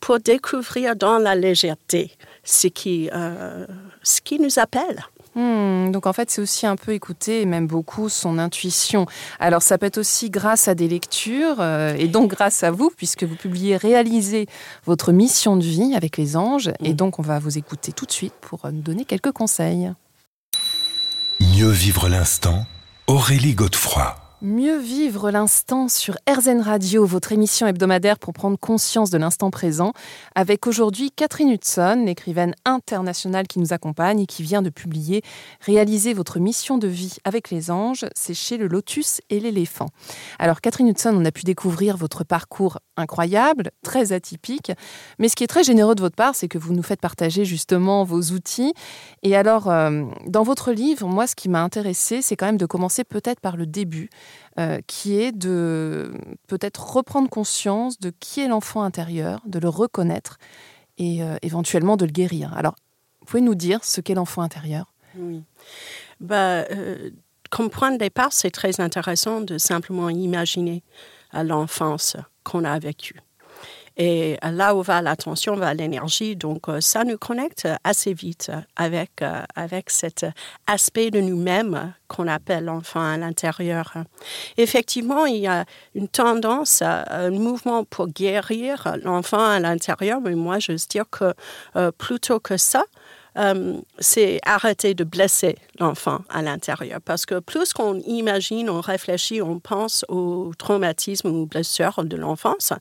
pour 0.00 0.18
découvrir 0.18 0.96
dans 0.96 1.18
la 1.18 1.34
légèreté 1.34 2.10
ce 2.44 2.66
qui, 2.66 3.08
euh, 3.12 3.66
ce 4.02 4.20
qui 4.20 4.38
nous 4.38 4.58
appelle. 4.58 5.04
Hmm, 5.34 5.90
donc 5.92 6.06
en 6.06 6.12
fait, 6.12 6.30
c'est 6.30 6.42
aussi 6.42 6.66
un 6.66 6.76
peu 6.76 6.92
écouter, 6.92 7.40
et 7.40 7.46
même 7.46 7.66
beaucoup, 7.66 8.08
son 8.08 8.38
intuition. 8.38 9.06
Alors 9.40 9.62
ça 9.62 9.78
peut 9.78 9.86
être 9.86 9.98
aussi 9.98 10.28
grâce 10.28 10.68
à 10.68 10.74
des 10.74 10.88
lectures, 10.88 11.56
euh, 11.60 11.94
et 11.96 12.08
donc 12.08 12.30
grâce 12.30 12.62
à 12.64 12.70
vous, 12.70 12.90
puisque 12.96 13.24
vous 13.24 13.36
publiez 13.36 13.76
Réaliser 13.76 14.46
votre 14.84 15.12
mission 15.12 15.56
de 15.56 15.62
vie 15.62 15.94
avec 15.94 16.16
les 16.18 16.36
anges. 16.36 16.70
Et 16.80 16.92
hmm. 16.92 16.96
donc 16.96 17.18
on 17.18 17.22
va 17.22 17.38
vous 17.38 17.56
écouter 17.56 17.92
tout 17.92 18.04
de 18.04 18.12
suite 18.12 18.34
pour 18.40 18.60
nous 18.70 18.82
donner 18.82 19.04
quelques 19.04 19.32
conseils. 19.32 19.92
Mieux 21.40 21.70
vivre 21.70 22.08
l'instant, 22.08 22.66
Aurélie 23.06 23.54
Godefroy. 23.54 24.14
Mieux 24.44 24.76
vivre 24.76 25.30
l'instant 25.30 25.86
sur 25.86 26.16
RZN 26.28 26.62
Radio, 26.62 27.06
votre 27.06 27.30
émission 27.30 27.68
hebdomadaire 27.68 28.18
pour 28.18 28.32
prendre 28.32 28.58
conscience 28.58 29.08
de 29.08 29.16
l'instant 29.16 29.52
présent, 29.52 29.92
avec 30.34 30.66
aujourd'hui 30.66 31.12
Catherine 31.12 31.50
Hudson, 31.50 32.06
écrivaine 32.08 32.52
internationale 32.64 33.46
qui 33.46 33.60
nous 33.60 33.72
accompagne 33.72 34.18
et 34.18 34.26
qui 34.26 34.42
vient 34.42 34.60
de 34.60 34.68
publier 34.68 35.22
Réaliser 35.60 36.12
votre 36.12 36.40
mission 36.40 36.76
de 36.76 36.88
vie 36.88 37.18
avec 37.22 37.50
les 37.50 37.70
anges, 37.70 38.04
c'est 38.16 38.34
chez 38.34 38.56
le 38.56 38.66
Lotus 38.66 39.20
et 39.30 39.38
l'éléphant. 39.38 39.90
Alors 40.40 40.60
Catherine 40.60 40.88
Hudson, 40.88 41.14
on 41.16 41.24
a 41.24 41.30
pu 41.30 41.44
découvrir 41.44 41.96
votre 41.96 42.24
parcours 42.24 42.80
incroyable, 42.96 43.70
très 43.82 44.12
atypique, 44.12 44.72
mais 45.18 45.28
ce 45.28 45.36
qui 45.36 45.44
est 45.44 45.48
très 45.48 45.64
généreux 45.64 45.94
de 45.94 46.00
votre 46.00 46.16
part, 46.16 46.34
c'est 46.34 46.48
que 46.48 46.58
vous 46.58 46.72
nous 46.72 46.82
faites 46.82 47.00
partager 47.00 47.44
justement 47.44 48.04
vos 48.04 48.20
outils. 48.32 48.74
Et 49.22 49.36
alors, 49.36 49.70
euh, 49.70 50.04
dans 50.26 50.42
votre 50.42 50.72
livre, 50.72 51.06
moi, 51.06 51.26
ce 51.26 51.34
qui 51.34 51.48
m'a 51.48 51.62
intéressé, 51.62 52.22
c'est 52.22 52.36
quand 52.36 52.46
même 52.46 52.58
de 52.58 52.66
commencer 52.66 53.04
peut-être 53.04 53.40
par 53.40 53.56
le 53.56 53.66
début. 53.66 54.10
Euh, 54.60 54.80
qui 54.86 55.18
est 55.18 55.32
de 55.32 56.12
peut-être 56.46 56.92
reprendre 56.92 57.30
conscience 57.30 57.98
de 57.98 58.12
qui 58.20 58.40
est 58.40 58.48
l'enfant 58.48 58.82
intérieur, 58.82 59.40
de 59.46 59.58
le 59.58 59.70
reconnaître 59.70 60.36
et 60.98 61.22
euh, 61.22 61.36
éventuellement 61.40 61.96
de 61.96 62.04
le 62.04 62.12
guérir. 62.12 62.52
Alors, 62.54 62.74
vous 63.20 63.26
pouvez 63.26 63.40
nous 63.40 63.54
dire 63.54 63.82
ce 63.82 64.02
qu'est 64.02 64.12
l'enfant 64.12 64.42
intérieur? 64.42 64.92
Oui. 65.16 65.42
Bah, 66.20 66.64
comme 67.48 67.70
point 67.70 67.92
de 67.92 67.96
départ, 67.96 68.34
c'est 68.34 68.50
très 68.50 68.78
intéressant 68.78 69.40
de 69.40 69.56
simplement 69.56 70.10
imaginer 70.10 70.82
l'enfance 71.32 72.18
qu'on 72.44 72.64
a 72.64 72.78
vécue. 72.78 73.20
Et 73.96 74.38
là 74.42 74.74
où 74.74 74.82
va 74.82 75.02
l'attention, 75.02 75.54
va 75.54 75.74
l'énergie. 75.74 76.34
Donc, 76.34 76.68
euh, 76.68 76.80
ça 76.80 77.04
nous 77.04 77.18
connecte 77.18 77.68
assez 77.84 78.14
vite 78.14 78.50
avec, 78.74 79.20
euh, 79.20 79.42
avec 79.54 79.90
cet 79.90 80.24
aspect 80.66 81.10
de 81.10 81.20
nous-mêmes 81.20 81.92
qu'on 82.08 82.26
appelle 82.26 82.64
l'enfant 82.64 83.02
à 83.02 83.16
l'intérieur. 83.18 83.92
Effectivement, 84.56 85.26
il 85.26 85.38
y 85.38 85.46
a 85.46 85.66
une 85.94 86.08
tendance, 86.08 86.82
un 86.82 87.30
mouvement 87.30 87.84
pour 87.84 88.08
guérir 88.08 88.96
l'enfant 89.02 89.44
à 89.44 89.60
l'intérieur, 89.60 90.20
mais 90.22 90.34
moi, 90.34 90.58
je 90.58 90.72
veux 90.72 90.78
dire 90.88 91.04
que 91.10 91.34
euh, 91.76 91.90
plutôt 91.92 92.40
que 92.40 92.56
ça, 92.56 92.84
euh, 93.38 93.80
c'est 93.98 94.40
arrêter 94.44 94.94
de 94.94 95.04
blesser 95.04 95.56
l'enfant 95.78 96.20
à 96.28 96.42
l'intérieur. 96.42 97.00
Parce 97.04 97.24
que 97.24 97.38
plus 97.38 97.72
qu'on 97.72 97.98
imagine, 98.00 98.68
on 98.68 98.80
réfléchit, 98.80 99.40
on 99.40 99.58
pense 99.58 100.04
au 100.08 100.52
traumatisme 100.58 101.28
ou 101.28 101.46
blessures 101.46 102.04
de 102.04 102.16
l'enfance, 102.16 102.72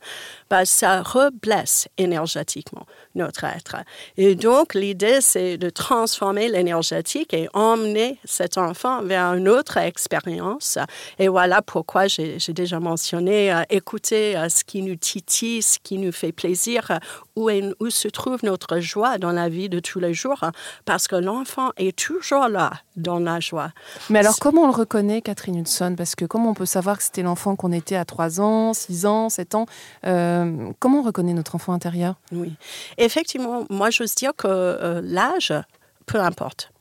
bah, 0.50 0.66
ça 0.66 1.02
reblesse 1.02 1.88
énergétiquement 1.98 2.86
notre 3.16 3.46
être. 3.46 3.78
Et 4.18 4.36
donc, 4.36 4.74
l'idée, 4.74 5.22
c'est 5.22 5.58
de 5.58 5.70
transformer 5.70 6.50
l'énergétique 6.50 7.34
et 7.34 7.48
emmener 7.54 8.18
cet 8.26 8.58
enfant 8.58 9.02
vers 9.04 9.34
une 9.34 9.48
autre 9.48 9.78
expérience. 9.78 10.78
Et 11.18 11.28
voilà 11.28 11.62
pourquoi 11.62 12.08
j'ai 12.08 12.38
déjà 12.50 12.80
mentionné 12.80 13.54
euh, 13.54 13.62
écouter 13.70 14.36
euh, 14.36 14.50
ce 14.50 14.64
qui 14.64 14.82
nous 14.82 14.96
titille, 14.96 15.62
ce 15.62 15.80
qui 15.80 15.98
nous 15.98 16.12
fait 16.12 16.32
plaisir, 16.32 17.00
où, 17.36 17.50
où 17.80 17.90
se 17.90 18.08
trouve 18.10 18.44
notre 18.44 18.80
joie 18.80 19.18
dans 19.18 19.32
la 19.32 19.48
vie 19.48 19.70
de 19.70 19.80
tous 19.80 20.00
les 20.00 20.14
jours 20.14 20.41
parce 20.86 21.08
que 21.08 21.16
l'enfant 21.16 21.72
est 21.78 21.98
toujours 21.98 22.48
là 22.48 22.72
dans 22.96 23.20
la 23.20 23.40
joie. 23.40 23.72
Mais 24.10 24.20
alors, 24.20 24.38
comment 24.40 24.64
on 24.64 24.68
le 24.68 24.74
reconnaît, 24.74 25.22
Catherine 25.22 25.58
Hudson? 25.58 25.96
Parce 25.98 26.16
que 26.16 26.26
comment 26.26 26.50
on 26.50 26.54
peut 26.54 26.66
savoir 26.66 26.98
que 26.98 27.04
c'était 27.04 27.24
l'enfant 27.24 27.56
qu'on 27.56 27.72
était 27.72 27.96
à 27.96 28.06
3 28.06 28.42
ans, 28.42 28.74
6 28.74 29.06
ans, 29.06 29.30
7 29.30 29.56
ans? 29.56 29.66
Euh, 30.06 30.72
Comment 30.80 31.00
on 31.00 31.04
reconnaît 31.04 31.34
notre 31.34 31.56
enfant 31.56 31.74
intérieur? 31.74 32.16
Oui, 32.32 32.54
effectivement, 32.98 33.66
moi, 33.70 33.90
j'ose 33.90 34.16
dire 34.16 34.32
que 34.36 34.48
euh, 34.48 35.02
l'âge, 35.04 35.54
peu 36.06 36.20
importe. 36.20 36.72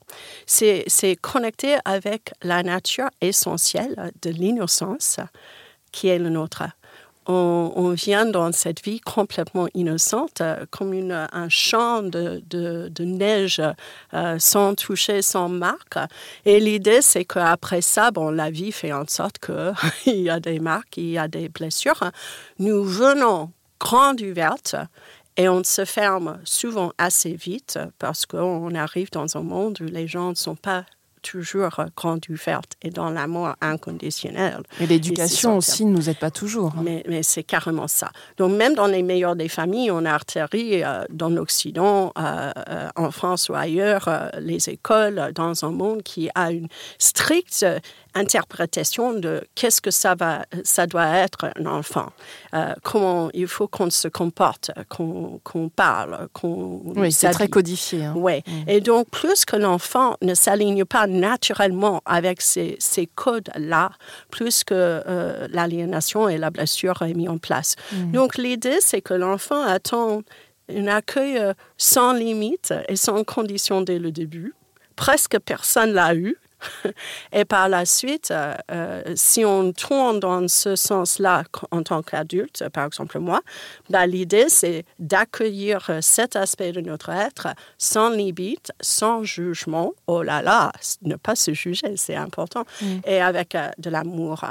C'est 0.46 1.16
connecté 1.20 1.76
avec 1.84 2.32
la 2.42 2.62
nature 2.64 3.08
essentielle 3.20 4.10
de 4.22 4.30
l'innocence 4.30 5.20
qui 5.92 6.08
est 6.08 6.18
le 6.18 6.30
nôtre 6.30 6.64
on, 7.26 7.90
vient 7.90 8.26
dans 8.26 8.52
cette 8.52 8.82
vie 8.84 9.00
complètement 9.00 9.68
innocente, 9.74 10.40
euh, 10.40 10.64
comme 10.70 10.92
un 10.92 11.48
champ 11.48 12.02
de, 12.02 12.92
neige 13.00 13.62
euh, 14.14 14.38
sans 14.38 14.74
toucher, 14.74 15.22
sans 15.22 15.48
marque. 15.48 15.98
Et 16.44 16.60
l'idée, 16.60 17.02
c'est 17.02 17.24
qu'après 17.24 17.82
ça, 17.82 18.10
bon, 18.10 18.30
la 18.30 18.50
vie 18.50 18.72
fait 18.72 18.92
en 18.92 19.06
sorte 19.06 19.38
qu'il 19.38 19.74
y 20.20 20.30
a 20.30 20.40
des 20.40 20.60
marques, 20.60 20.96
il 20.96 21.10
y 21.10 21.18
a 21.18 21.28
des 21.28 21.48
blessures. 21.48 22.10
Nous 22.58 22.84
venons 22.84 23.50
grande 23.78 24.20
ouverte 24.20 24.76
et 25.36 25.48
on 25.48 25.64
se 25.64 25.84
ferme 25.84 26.38
souvent 26.44 26.92
assez 26.98 27.32
vite 27.34 27.78
parce 27.98 28.26
qu'on 28.26 28.74
arrive 28.74 29.10
dans 29.10 29.36
un 29.36 29.42
monde 29.42 29.78
où 29.80 29.84
les 29.84 30.06
gens 30.06 30.30
ne 30.30 30.34
sont 30.34 30.56
pas 30.56 30.84
toujours 31.22 31.84
grande 31.96 32.24
ouverte 32.28 32.72
et 32.82 32.90
dans 32.90 33.10
l'amour 33.10 33.54
inconditionnel. 33.60 34.62
Et 34.80 34.86
l'éducation 34.86 35.56
aussi 35.56 35.84
ne 35.84 35.96
nous 35.96 36.08
aide 36.08 36.18
pas 36.18 36.30
toujours. 36.30 36.72
Hein. 36.76 36.82
Mais, 36.82 37.04
mais 37.08 37.22
c'est 37.22 37.42
carrément 37.42 37.88
ça. 37.88 38.10
Donc 38.36 38.52
même 38.52 38.74
dans 38.74 38.86
les 38.86 39.02
meilleures 39.02 39.36
des 39.36 39.48
familles, 39.48 39.90
on 39.90 40.04
a 40.04 40.14
atterri 40.14 40.82
euh, 40.82 41.04
dans 41.10 41.28
l'Occident, 41.28 42.12
euh, 42.18 42.50
euh, 42.68 42.88
en 42.96 43.10
France 43.10 43.48
ou 43.48 43.54
ailleurs, 43.54 44.08
les 44.40 44.68
écoles, 44.68 45.32
dans 45.34 45.64
un 45.64 45.70
monde 45.70 46.02
qui 46.02 46.28
a 46.34 46.52
une 46.52 46.68
stricte 46.98 47.64
interprétation 48.14 49.12
de 49.12 49.42
qu'est-ce 49.54 49.80
que 49.80 49.90
ça, 49.90 50.14
va, 50.14 50.44
ça 50.64 50.86
doit 50.86 51.08
être 51.08 51.50
un 51.56 51.66
enfant, 51.66 52.10
euh, 52.54 52.74
comment 52.82 53.30
il 53.34 53.46
faut 53.46 53.68
qu'on 53.68 53.90
se 53.90 54.08
comporte, 54.08 54.70
qu'on 54.88 55.68
parle, 55.74 56.28
qu'on... 56.32 56.82
Oui, 56.96 57.12
c'est 57.12 57.30
très 57.30 57.48
codifié. 57.48 58.04
Hein. 58.04 58.14
Oui, 58.16 58.42
mm. 58.46 58.68
et 58.68 58.80
donc 58.80 59.08
plus 59.10 59.44
que 59.44 59.56
l'enfant 59.56 60.16
ne 60.22 60.34
s'aligne 60.34 60.84
pas 60.84 61.06
naturellement 61.10 62.02
avec 62.04 62.40
ces, 62.40 62.76
ces 62.78 63.06
codes-là, 63.06 63.90
plus 64.30 64.64
que 64.64 64.74
euh, 64.74 65.48
l'aliénation 65.50 66.28
et 66.28 66.38
la 66.38 66.50
blessure 66.50 67.02
est 67.02 67.14
mise 67.14 67.28
en 67.28 67.38
place. 67.38 67.76
Mm. 67.92 68.12
Donc 68.12 68.36
l'idée, 68.38 68.78
c'est 68.80 69.00
que 69.00 69.14
l'enfant 69.14 69.62
attend 69.62 70.22
un 70.74 70.86
accueil 70.86 71.38
euh, 71.38 71.52
sans 71.76 72.12
limite 72.12 72.72
et 72.88 72.96
sans 72.96 73.24
condition 73.24 73.82
dès 73.82 73.98
le 73.98 74.12
début. 74.12 74.54
Presque 74.96 75.38
personne 75.40 75.92
l'a 75.92 76.14
eu. 76.14 76.36
Et 77.32 77.44
par 77.44 77.68
la 77.68 77.84
suite, 77.84 78.30
euh, 78.30 78.54
euh, 78.70 79.02
si 79.14 79.44
on 79.44 79.72
tourne 79.72 80.20
dans 80.20 80.46
ce 80.48 80.76
sens-là 80.76 81.44
en 81.70 81.82
tant 81.82 82.02
qu'adulte, 82.02 82.68
par 82.70 82.86
exemple 82.86 83.18
moi, 83.18 83.40
ben, 83.88 84.06
l'idée 84.06 84.48
c'est 84.48 84.84
d'accueillir 84.98 85.90
cet 86.00 86.36
aspect 86.36 86.72
de 86.72 86.80
notre 86.80 87.10
être 87.10 87.48
sans 87.78 88.10
limite, 88.10 88.72
sans 88.80 89.24
jugement. 89.24 89.92
Oh 90.06 90.22
là 90.22 90.42
là, 90.42 90.72
ne 91.02 91.16
pas 91.16 91.36
se 91.36 91.52
juger, 91.52 91.96
c'est 91.96 92.16
important. 92.16 92.64
Mm. 92.80 92.86
Et 93.06 93.20
avec 93.20 93.54
euh, 93.54 93.68
de 93.78 93.90
l'amour. 93.90 94.44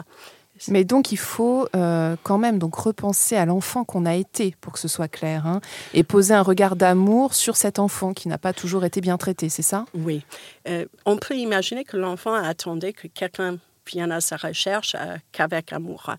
Mais 0.67 0.83
donc 0.83 1.11
il 1.11 1.17
faut 1.17 1.67
euh, 1.75 2.15
quand 2.23 2.37
même 2.37 2.59
donc 2.59 2.75
repenser 2.75 3.35
à 3.35 3.45
l'enfant 3.45 3.83
qu'on 3.83 4.05
a 4.05 4.15
été 4.15 4.55
pour 4.61 4.73
que 4.73 4.79
ce 4.79 4.87
soit 4.87 5.07
clair 5.07 5.47
hein, 5.47 5.61
et 5.93 6.03
poser 6.03 6.33
un 6.33 6.41
regard 6.41 6.75
d'amour 6.75 7.33
sur 7.33 7.55
cet 7.55 7.79
enfant 7.79 8.13
qui 8.13 8.27
n'a 8.27 8.37
pas 8.37 8.53
toujours 8.53 8.85
été 8.85 9.01
bien 9.01 9.17
traité, 9.17 9.49
c'est 9.49 9.61
ça? 9.61 9.85
Oui. 9.93 10.23
Euh, 10.67 10.85
on 11.05 11.17
peut 11.17 11.35
imaginer 11.35 11.83
que 11.83 11.97
l'enfant 11.97 12.33
attendait 12.33 12.93
que 12.93 13.07
quelqu'un 13.07 13.57
vienne 13.87 14.11
à 14.11 14.21
sa 14.21 14.37
recherche 14.37 14.95
euh, 14.99 15.17
qu'avec 15.31 15.73
amour. 15.73 16.11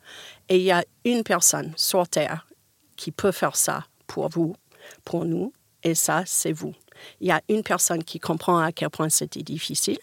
Et 0.49 0.57
il 0.57 0.63
y 0.63 0.73
a 0.73 0.85
une 1.05 1.23
personne 1.23 1.73
sur 1.77 2.09
Terre 2.09 2.47
qui 2.97 3.13
peut 3.13 3.33
faire 3.33 3.57
ça 3.57 3.85
pour 4.07 4.29
vous, 4.29 4.57
pour 5.05 5.25
nous, 5.25 5.53
et 5.83 5.95
ça, 5.95 6.25
c'est 6.27 6.53
vous. 6.53 6.75
Il 7.21 7.29
y 7.29 7.31
a 7.31 7.41
une 7.49 7.63
personne 7.63 8.05
qui 8.05 8.19
comprend 8.19 8.59
à 8.59 8.73
quel 8.73 8.91
point 8.91 9.09
c'était 9.09 9.43
difficile 9.43 9.99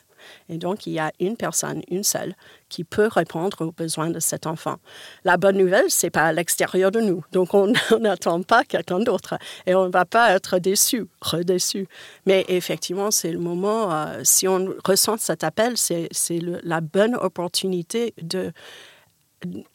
et 0.50 0.58
donc, 0.58 0.88
il 0.88 0.94
y 0.94 1.00
a 1.00 1.12
une 1.20 1.38
personne, 1.38 1.82
une 1.90 2.04
seule, 2.04 2.36
qui 2.70 2.84
peut 2.84 3.08
répondre 3.08 3.66
aux 3.66 3.72
besoins 3.72 4.10
de 4.10 4.20
cet 4.20 4.48
enfant. 4.48 4.78
La 5.24 5.38
bonne 5.38 5.58
nouvelle, 5.58 5.86
c'est 5.90 6.10
pas 6.10 6.26
à 6.26 6.34
l'extérieur 6.34 6.92
de 6.92 7.00
nous. 7.00 7.24
Donc, 7.32 7.54
on 7.54 7.72
n'attend 8.00 8.42
pas 8.44 8.64
quelqu'un 8.64 9.00
d'autre 9.00 9.38
et 9.66 9.76
on 9.76 9.86
ne 9.86 9.92
va 9.92 10.06
pas 10.06 10.32
être 10.32 10.60
déçu, 10.60 11.08
redéçu. 11.22 11.88
Mais 12.26 12.46
effectivement, 12.48 13.12
c'est 13.12 13.32
le 13.32 13.40
moment, 13.40 13.92
euh, 13.92 14.22
si 14.24 14.48
on 14.48 14.74
ressent 14.84 15.18
cet 15.18 15.44
appel, 15.44 15.78
c'est 15.78 16.10
la 16.64 16.82
bonne 16.82 17.16
opportunité 17.16 18.14
de 18.22 18.52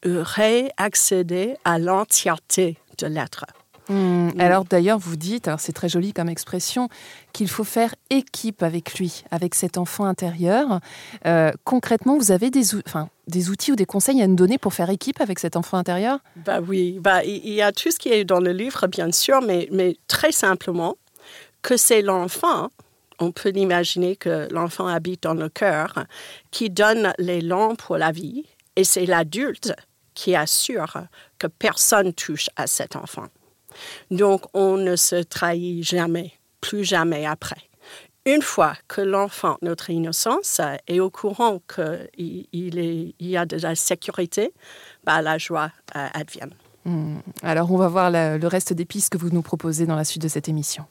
réaccéder 0.04 1.56
à 1.64 1.78
l'entièreté 1.78 2.78
de 2.98 3.06
l'être. 3.06 3.44
Hmm. 3.88 4.28
Mm. 4.28 4.40
Alors 4.40 4.64
d'ailleurs, 4.64 4.98
vous 4.98 5.16
dites, 5.16 5.48
alors 5.48 5.60
c'est 5.60 5.72
très 5.72 5.88
joli 5.88 6.12
comme 6.12 6.28
expression, 6.28 6.88
qu'il 7.32 7.48
faut 7.48 7.64
faire 7.64 7.94
équipe 8.10 8.62
avec 8.62 8.98
lui, 8.98 9.24
avec 9.30 9.54
cet 9.54 9.78
enfant 9.78 10.04
intérieur. 10.04 10.80
Euh, 11.26 11.52
concrètement, 11.64 12.16
vous 12.16 12.30
avez 12.30 12.50
des, 12.50 12.74
enfin, 12.86 13.08
des 13.26 13.50
outils 13.50 13.72
ou 13.72 13.76
des 13.76 13.86
conseils 13.86 14.22
à 14.22 14.26
nous 14.26 14.36
donner 14.36 14.58
pour 14.58 14.74
faire 14.74 14.90
équipe 14.90 15.20
avec 15.20 15.38
cet 15.38 15.56
enfant 15.56 15.78
intérieur? 15.78 16.18
Bah 16.36 16.60
oui, 16.60 16.98
bah 17.00 17.24
il 17.24 17.52
y 17.52 17.62
a 17.62 17.72
tout 17.72 17.90
ce 17.90 17.98
qui 17.98 18.10
est 18.10 18.24
dans 18.24 18.40
le 18.40 18.52
livre, 18.52 18.86
bien 18.86 19.10
sûr, 19.12 19.40
mais, 19.42 19.68
mais 19.72 19.96
très 20.06 20.32
simplement 20.32 20.96
que 21.62 21.76
c'est 21.76 22.02
l'enfant 22.02 22.70
on 23.22 23.30
peut 23.30 23.52
imaginer 23.54 24.16
que 24.16 24.48
l'enfant 24.50 24.88
habite 24.88 25.22
dans 25.22 25.34
le 25.34 25.48
cœur, 25.48 26.06
qui 26.50 26.70
donne 26.70 27.12
l'élan 27.18 27.76
pour 27.76 27.96
la 27.96 28.10
vie, 28.10 28.44
et 28.74 28.84
c'est 28.84 29.06
l'adulte 29.06 29.72
qui 30.14 30.34
assure 30.34 31.04
que 31.38 31.46
personne 31.46 32.12
touche 32.12 32.50
à 32.56 32.66
cet 32.66 32.96
enfant. 32.96 33.28
Donc, 34.10 34.42
on 34.54 34.76
ne 34.76 34.96
se 34.96 35.16
trahit 35.16 35.84
jamais, 35.84 36.32
plus 36.60 36.84
jamais 36.84 37.26
après. 37.26 37.62
Une 38.24 38.42
fois 38.42 38.74
que 38.86 39.00
l'enfant, 39.00 39.56
notre 39.62 39.90
innocence, 39.90 40.60
est 40.86 41.00
au 41.00 41.10
courant 41.10 41.60
qu'il 41.74 42.46
il, 42.52 43.14
y 43.18 43.36
a 43.36 43.44
de 43.46 43.56
la 43.56 43.74
sécurité, 43.74 44.52
bah, 45.04 45.22
la 45.22 45.38
joie 45.38 45.72
euh, 45.96 46.06
advient. 46.14 46.48
Hmm. 46.84 47.18
Alors, 47.42 47.72
on 47.72 47.76
va 47.76 47.88
voir 47.88 48.10
le 48.12 48.46
reste 48.46 48.72
des 48.72 48.84
pistes 48.84 49.10
que 49.10 49.18
vous 49.18 49.30
nous 49.30 49.42
proposez 49.42 49.86
dans 49.86 49.96
la 49.96 50.04
suite 50.04 50.22
de 50.22 50.28
cette 50.28 50.48
émission. 50.48 50.84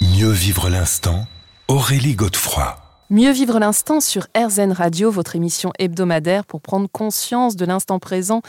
Mieux 0.00 0.30
vivre 0.30 0.68
l'instant, 0.68 1.26
Aurélie 1.68 2.14
Godefroy. 2.14 2.76
Mieux 3.12 3.30
vivre 3.30 3.58
l'instant 3.58 4.00
sur 4.00 4.26
RZN 4.34 4.72
Radio, 4.72 5.10
votre 5.10 5.36
émission 5.36 5.70
hebdomadaire 5.78 6.46
pour 6.46 6.62
prendre 6.62 6.88
conscience 6.90 7.56
de 7.56 7.66
l'instant 7.66 7.98
présent 7.98 8.40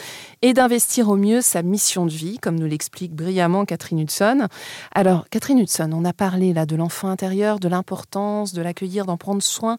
et 0.41 0.53
d'investir 0.53 1.09
au 1.09 1.17
mieux 1.17 1.41
sa 1.41 1.63
mission 1.63 2.05
de 2.05 2.11
vie, 2.11 2.37
comme 2.37 2.57
nous 2.57 2.65
l'explique 2.65 3.13
brillamment 3.13 3.65
Catherine 3.65 3.99
Hudson. 3.99 4.47
Alors, 4.95 5.27
Catherine 5.29 5.59
Hudson, 5.59 5.91
on 5.91 6.05
a 6.05 6.13
parlé 6.13 6.53
là 6.53 6.65
de 6.65 6.77
l'enfant 6.77 7.09
intérieur, 7.09 7.59
de 7.59 7.67
l'importance 7.67 8.53
de 8.53 8.61
l'accueillir, 8.61 9.05
d'en 9.05 9.17
prendre 9.17 9.43
soin. 9.43 9.77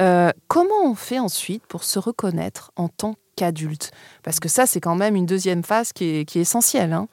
Euh, 0.00 0.30
comment 0.48 0.84
on 0.84 0.94
fait 0.94 1.18
ensuite 1.18 1.66
pour 1.66 1.82
se 1.82 1.98
reconnaître 1.98 2.72
en 2.76 2.88
tant 2.88 3.14
qu'adulte? 3.36 3.90
Parce 4.22 4.38
que 4.38 4.50
ça, 4.50 4.66
c'est 4.66 4.80
quand 4.80 4.96
même 4.96 5.16
une 5.16 5.24
deuxième 5.24 5.62
phase 5.62 5.94
qui 5.94 6.04
est, 6.04 6.36
essentielle. 6.36 6.92
Hein. 6.92 7.08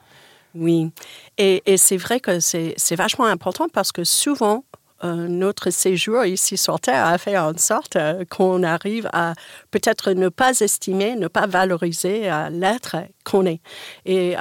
oui, 0.54 0.90
et, 1.38 1.62
c'est 1.78 1.96
vrai 1.96 2.20
que 2.20 2.38
c'est 2.38 2.96
vachement 2.96 3.24
important 3.24 3.68
parce 3.72 3.92
que 3.92 4.04
souvent, 4.04 4.62
notre 5.04 5.70
séjour 5.70 6.24
ici 6.24 6.56
sur 6.56 6.80
Terre 6.80 7.06
a 7.06 7.18
fait 7.18 7.36
en 7.36 7.56
sorte 7.56 7.96
euh, 7.96 8.24
qu'on 8.24 8.62
arrive 8.62 9.08
à 9.12 9.34
peut-être 9.70 10.12
ne 10.12 10.28
pas 10.28 10.60
estimer, 10.60 11.16
ne 11.16 11.28
pas 11.28 11.46
valoriser 11.46 12.30
l'être 12.50 12.96
qu'on 13.24 13.46
est. 13.46 13.60
Et 14.04 14.34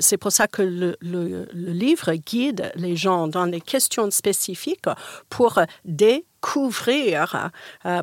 c'est 0.00 0.16
pour 0.16 0.32
ça 0.32 0.46
que 0.46 0.62
le, 0.62 1.46
livre 1.52 2.14
guide 2.14 2.72
les 2.76 2.96
gens 2.96 3.28
dans 3.28 3.46
des 3.46 3.60
questions 3.60 4.10
spécifiques 4.10 4.86
pour 5.28 5.60
découvrir, 5.84 7.50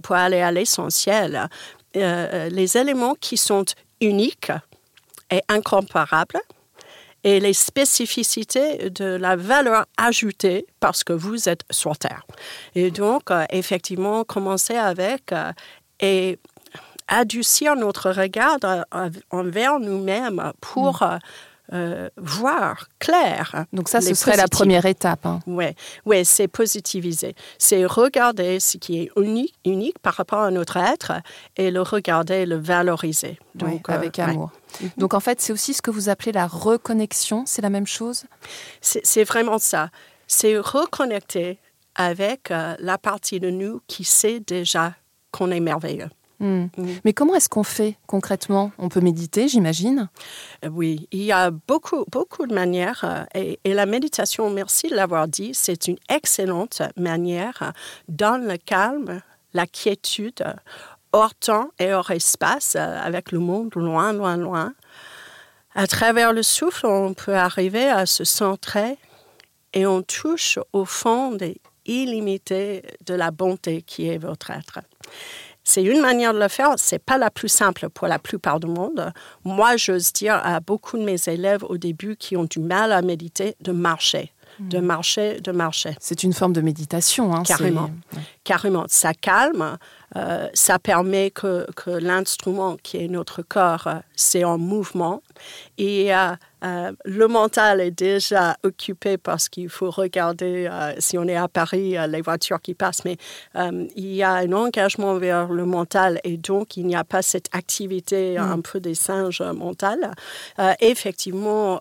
pour 0.03 0.15
aller 0.15 0.41
à 0.41 0.51
l'essentiel, 0.51 1.49
les 1.95 2.77
éléments 2.77 3.15
qui 3.19 3.37
sont 3.37 3.65
uniques 4.01 4.51
et 5.31 5.41
incomparables 5.47 6.39
et 7.23 7.39
les 7.39 7.53
spécificités 7.53 8.89
de 8.89 9.05
la 9.05 9.35
valeur 9.35 9.85
ajoutée 9.97 10.65
parce 10.79 11.03
que 11.03 11.13
vous 11.13 11.49
êtes 11.49 11.63
sur 11.69 11.97
Terre. 11.97 12.25
Et 12.75 12.91
donc, 12.91 13.31
euh, 13.31 13.45
effectivement, 13.51 14.23
commencer 14.23 14.75
avec 14.75 15.31
euh, 15.31 15.51
et 15.99 16.39
adoucir 17.07 17.75
notre 17.75 18.11
regard 18.11 18.57
euh, 18.63 19.09
envers 19.29 19.79
nous-mêmes 19.79 20.51
pour 20.61 21.03
mm. 21.03 21.19
Euh, 21.73 22.09
voir 22.17 22.87
clair. 22.99 23.65
Donc 23.71 23.87
ça, 23.87 24.01
ce 24.01 24.13
serait 24.13 24.35
la 24.35 24.49
première 24.49 24.85
étape. 24.85 25.25
Hein. 25.25 25.39
Oui, 25.47 25.67
ouais, 26.05 26.25
c'est 26.25 26.49
positiviser. 26.49 27.33
C'est 27.57 27.85
regarder 27.85 28.59
ce 28.59 28.77
qui 28.77 28.99
est 28.99 29.11
unique, 29.15 29.55
unique 29.63 29.97
par 29.99 30.15
rapport 30.15 30.41
à 30.41 30.51
notre 30.51 30.75
être 30.75 31.13
et 31.55 31.71
le 31.71 31.81
regarder, 31.81 32.45
le 32.45 32.57
valoriser. 32.57 33.39
Donc, 33.55 33.89
avec 33.89 34.19
euh, 34.19 34.23
amour. 34.23 34.51
Mhm. 34.81 34.89
Donc 34.97 35.13
en 35.13 35.21
fait, 35.21 35.39
c'est 35.39 35.53
aussi 35.53 35.73
ce 35.73 35.81
que 35.81 35.91
vous 35.91 36.09
appelez 36.09 36.33
la 36.33 36.47
reconnexion, 36.47 37.43
c'est 37.45 37.61
la 37.61 37.69
même 37.69 37.87
chose? 37.87 38.25
C'est 38.81 39.23
vraiment 39.23 39.57
ça. 39.57 39.89
C'est 40.27 40.57
reconnecter 40.57 41.57
avec 41.95 42.51
euh, 42.51 42.75
la 42.79 42.97
partie 42.97 43.39
de 43.39 43.49
nous 43.49 43.81
qui 43.87 44.03
sait 44.03 44.39
déjà 44.39 44.93
qu'on 45.31 45.51
est 45.51 45.59
merveilleux. 45.59 46.09
Hmm. 46.41 46.69
Mm. 46.75 46.87
Mais 47.05 47.13
comment 47.13 47.35
est-ce 47.35 47.49
qu'on 47.49 47.63
fait 47.63 47.97
concrètement? 48.07 48.71
On 48.79 48.89
peut 48.89 48.99
méditer, 48.99 49.47
j'imagine? 49.47 50.09
Euh, 50.65 50.69
Oui, 50.69 51.07
il 51.11 51.21
y 51.21 51.31
a 51.31 51.51
beaucoup, 51.51 52.03
beaucoup 52.11 52.47
de 52.47 52.53
manières. 52.53 53.27
Euh, 53.35 53.53
et, 53.63 53.73
la 53.73 53.85
méditation, 53.85 54.49
merci 54.49 54.89
de 54.89 54.95
l'avoir 54.95 55.27
dit, 55.27 55.51
c'est 55.53 55.87
une 55.87 55.97
excellente 56.09 56.81
manière 56.97 57.73
dans 58.07 58.43
le 58.43 58.57
calme, 58.57 59.21
la 59.53 59.67
quiétude, 59.67 60.43
hors 61.11 61.35
temps 61.35 61.69
et 61.77 61.93
hors 61.93 62.09
espace, 62.09 62.75
euh, 62.75 62.99
avec 62.99 63.31
le 63.31 63.37
monde 63.37 63.69
loin, 63.75 64.11
loin, 64.11 64.35
loin. 64.35 64.73
À 65.75 65.85
travers 65.85 66.33
le 66.33 66.41
souffle, 66.41 66.87
on 66.87 67.13
peut 67.13 67.35
arriver 67.35 67.87
à 67.87 68.07
se 68.07 68.23
centrer 68.23 68.97
et 69.73 69.85
on 69.85 70.01
touche 70.01 70.57
au 70.73 70.85
fond 70.85 71.33
des 71.33 71.61
illimités 71.85 72.83
de 73.05 73.13
la 73.13 73.29
bonté 73.29 73.83
qui 73.83 74.07
est 74.07 74.17
votre 74.17 74.49
être. 74.49 74.79
C'est 75.73 75.83
une 75.83 76.01
manière 76.01 76.33
de 76.33 76.39
le 76.39 76.49
faire. 76.49 76.73
C'est 76.75 76.99
pas 76.99 77.17
la 77.17 77.31
plus 77.31 77.47
simple 77.47 77.87
pour 77.87 78.05
la 78.05 78.19
plupart 78.19 78.59
du 78.59 78.67
monde. 78.67 79.13
Moi, 79.45 79.77
j'ose 79.77 80.11
dire 80.11 80.37
à 80.43 80.59
beaucoup 80.59 80.97
de 80.97 81.03
mes 81.05 81.15
élèves 81.27 81.63
au 81.63 81.77
début 81.77 82.17
qui 82.17 82.35
ont 82.35 82.43
du 82.43 82.59
mal 82.59 82.91
à 82.91 83.01
méditer 83.01 83.55
de 83.61 83.71
marcher 83.71 84.33
de 84.59 84.79
hmm. 84.79 84.85
marcher, 84.85 85.41
de 85.41 85.51
marcher. 85.51 85.95
C'est 85.99 86.23
une 86.23 86.33
forme 86.33 86.53
de 86.53 86.61
méditation. 86.61 87.33
Hein, 87.33 87.43
Carrément. 87.43 87.89
Carrément. 88.43 88.85
Ça 88.87 89.13
calme, 89.13 89.77
euh, 90.17 90.49
ça 90.53 90.77
permet 90.77 91.31
que, 91.31 91.65
que 91.75 91.89
l'instrument 91.89 92.77
qui 92.83 92.97
est 92.97 93.07
notre 93.07 93.41
corps, 93.43 93.87
euh, 93.87 93.95
c'est 94.15 94.43
en 94.43 94.57
mouvement. 94.57 95.21
Et 95.77 96.13
euh, 96.13 96.91
le 97.05 97.27
mental 97.27 97.79
est 97.79 97.91
déjà 97.91 98.57
occupé 98.63 99.17
parce 99.17 99.47
qu'il 99.47 99.69
faut 99.69 99.89
regarder, 99.89 100.69
si 100.99 101.17
on 101.17 101.27
est 101.27 101.35
à 101.35 101.47
Paris, 101.47 101.95
les 102.07 102.21
voitures 102.21 102.61
qui 102.61 102.75
passent, 102.75 103.03
mais 103.03 103.17
il 103.55 104.13
y 104.13 104.21
a 104.21 104.33
un 104.33 104.51
engagement 104.51 105.15
vers 105.15 105.47
le 105.47 105.65
mental 105.65 106.19
et 106.23 106.37
donc 106.37 106.77
il 106.77 106.85
n'y 106.85 106.95
a 106.95 107.03
pas 107.03 107.23
cette 107.23 107.47
activité 107.51 108.37
hmm. 108.37 108.43
un 108.43 108.61
peu 108.61 108.79
des 108.79 108.93
singes 108.93 109.41
mentales. 109.41 110.11
effectivement, 110.79 111.79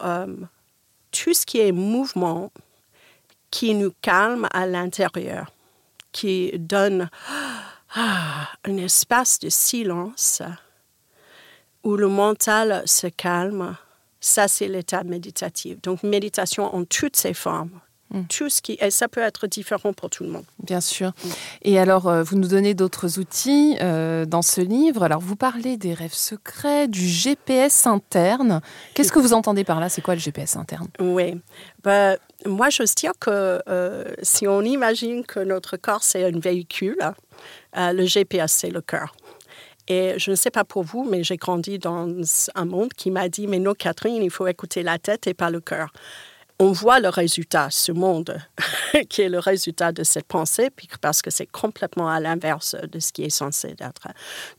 tout 1.10 1.34
ce 1.34 1.46
qui 1.46 1.60
est 1.60 1.72
mouvement 1.72 2.50
qui 3.50 3.74
nous 3.74 3.92
calme 4.00 4.48
à 4.52 4.66
l'intérieur, 4.66 5.52
qui 6.12 6.52
donne 6.58 7.10
ah, 7.94 8.48
un 8.64 8.76
espace 8.76 9.38
de 9.40 9.48
silence 9.48 10.42
où 11.82 11.96
le 11.96 12.08
mental 12.08 12.82
se 12.86 13.08
calme. 13.08 13.76
Ça, 14.20 14.48
c'est 14.48 14.68
l'état 14.68 15.02
méditatif. 15.02 15.80
Donc, 15.82 16.02
méditation 16.02 16.74
en 16.74 16.84
toutes 16.84 17.16
ses 17.16 17.34
formes. 17.34 17.80
Mm. 18.10 18.22
Tout 18.28 18.48
ce 18.48 18.60
qui, 18.60 18.76
et 18.80 18.90
ça 18.90 19.08
peut 19.08 19.20
être 19.20 19.46
différent 19.46 19.92
pour 19.92 20.10
tout 20.10 20.24
le 20.24 20.30
monde. 20.30 20.44
Bien 20.62 20.80
sûr. 20.80 21.08
Mm. 21.08 21.28
Et 21.62 21.78
alors, 21.78 22.08
euh, 22.08 22.22
vous 22.22 22.36
nous 22.36 22.48
donnez 22.48 22.74
d'autres 22.74 23.18
outils 23.18 23.76
euh, 23.80 24.24
dans 24.26 24.42
ce 24.42 24.60
livre. 24.60 25.02
Alors, 25.02 25.20
vous 25.20 25.36
parlez 25.36 25.76
des 25.76 25.94
rêves 25.94 26.14
secrets, 26.14 26.88
du 26.88 27.06
GPS 27.06 27.86
interne. 27.86 28.60
Qu'est-ce 28.94 29.12
que 29.12 29.20
vous 29.20 29.32
entendez 29.32 29.64
par 29.64 29.80
là? 29.80 29.88
C'est 29.88 30.02
quoi 30.02 30.14
le 30.14 30.20
GPS 30.20 30.56
interne? 30.56 30.88
Oui. 30.98 31.40
Bah, 31.84 32.16
moi, 32.46 32.68
j'ose 32.70 32.94
dire 32.94 33.12
que 33.20 33.62
euh, 33.68 34.04
si 34.22 34.48
on 34.48 34.62
imagine 34.62 35.24
que 35.24 35.40
notre 35.40 35.76
corps, 35.76 36.02
c'est 36.02 36.24
un 36.24 36.38
véhicule, 36.38 36.98
le 37.76 38.04
GPS, 38.04 38.52
c'est 38.52 38.70
le 38.70 38.80
cœur. 38.80 39.14
Et 39.88 40.14
je 40.18 40.30
ne 40.30 40.36
sais 40.36 40.50
pas 40.50 40.64
pour 40.64 40.84
vous, 40.84 41.04
mais 41.04 41.24
j'ai 41.24 41.36
grandi 41.36 41.78
dans 41.78 42.08
un 42.54 42.64
monde 42.64 42.92
qui 42.92 43.10
m'a 43.10 43.28
dit, 43.28 43.46
mais 43.46 43.58
non, 43.58 43.74
Catherine, 43.74 44.22
il 44.22 44.30
faut 44.30 44.46
écouter 44.46 44.82
la 44.82 44.98
tête 44.98 45.26
et 45.26 45.34
pas 45.34 45.50
le 45.50 45.60
cœur 45.60 45.92
on 46.60 46.72
voit 46.72 47.00
le 47.00 47.08
résultat, 47.08 47.68
ce 47.70 47.90
monde 47.90 48.38
qui 49.08 49.22
est 49.22 49.30
le 49.30 49.38
résultat 49.38 49.92
de 49.92 50.04
cette 50.04 50.26
pensée, 50.26 50.68
parce 51.00 51.22
que 51.22 51.30
c'est 51.30 51.46
complètement 51.46 52.08
à 52.08 52.20
l'inverse 52.20 52.76
de 52.92 53.00
ce 53.00 53.12
qui 53.12 53.24
est 53.24 53.30
censé 53.30 53.74
être. 53.80 54.08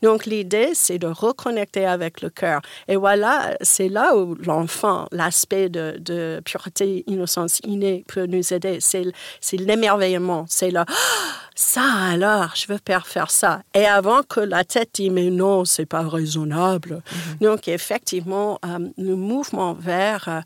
Donc 0.02 0.26
l'idée, 0.26 0.72
c'est 0.74 0.98
de 0.98 1.06
reconnecter 1.06 1.86
avec 1.86 2.20
le 2.20 2.28
cœur. 2.28 2.60
Et 2.88 2.96
voilà, 2.96 3.56
c'est 3.60 3.88
là 3.88 4.16
où 4.16 4.34
l'enfant, 4.34 5.06
l'aspect 5.12 5.68
de, 5.68 6.40
pureté, 6.44 7.04
innocence 7.06 7.60
innée 7.64 8.04
peut 8.08 8.26
nous 8.26 8.52
aider. 8.52 8.78
C'est 8.80 9.56
l'émerveillement, 9.56 10.44
c'est 10.48 10.72
le 10.72 10.80
ça 11.54 11.84
alors, 11.84 12.56
je 12.56 12.66
veux 12.66 12.80
faire 12.84 13.30
ça. 13.30 13.62
Et 13.74 13.86
avant 13.86 14.22
que 14.24 14.40
la 14.40 14.64
tête 14.64 14.90
dise 14.94 15.12
mais 15.12 15.30
non, 15.30 15.64
c'est 15.64 15.86
pas 15.86 16.08
raisonnable. 16.08 17.02
Mm-hmm. 17.04 17.42
Donc 17.44 17.68
effectivement, 17.68 18.58
euh, 18.64 18.88
le 18.98 19.14
mouvement 19.14 19.74
vers 19.74 20.28
euh, 20.28 20.40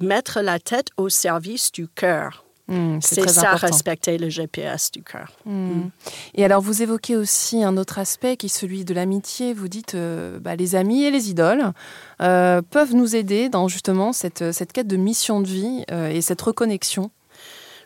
mettre 0.00 0.40
la 0.40 0.58
tête 0.58 0.88
au 0.96 1.08
service 1.08 1.72
du 1.72 1.88
cœur. 1.88 2.44
Hmm, 2.68 2.98
c'est 3.00 3.26
ça, 3.30 3.54
respecter 3.54 4.18
le 4.18 4.28
GPS 4.28 4.90
du 4.90 5.02
cœur. 5.02 5.32
Hmm. 5.46 5.88
Et 6.34 6.44
alors, 6.44 6.60
vous 6.60 6.82
évoquez 6.82 7.16
aussi 7.16 7.64
un 7.64 7.78
autre 7.78 7.98
aspect 7.98 8.36
qui 8.36 8.46
est 8.46 8.50
celui 8.50 8.84
de 8.84 8.92
l'amitié. 8.92 9.54
Vous 9.54 9.68
dites, 9.68 9.94
euh, 9.94 10.38
bah, 10.38 10.54
les 10.54 10.74
amis 10.74 11.04
et 11.04 11.10
les 11.10 11.30
idoles 11.30 11.72
euh, 12.20 12.60
peuvent 12.60 12.94
nous 12.94 13.16
aider 13.16 13.48
dans 13.48 13.68
justement 13.68 14.12
cette, 14.12 14.52
cette 14.52 14.72
quête 14.72 14.86
de 14.86 14.96
mission 14.96 15.40
de 15.40 15.46
vie 15.46 15.84
euh, 15.90 16.10
et 16.10 16.20
cette 16.20 16.42
reconnexion. 16.42 17.10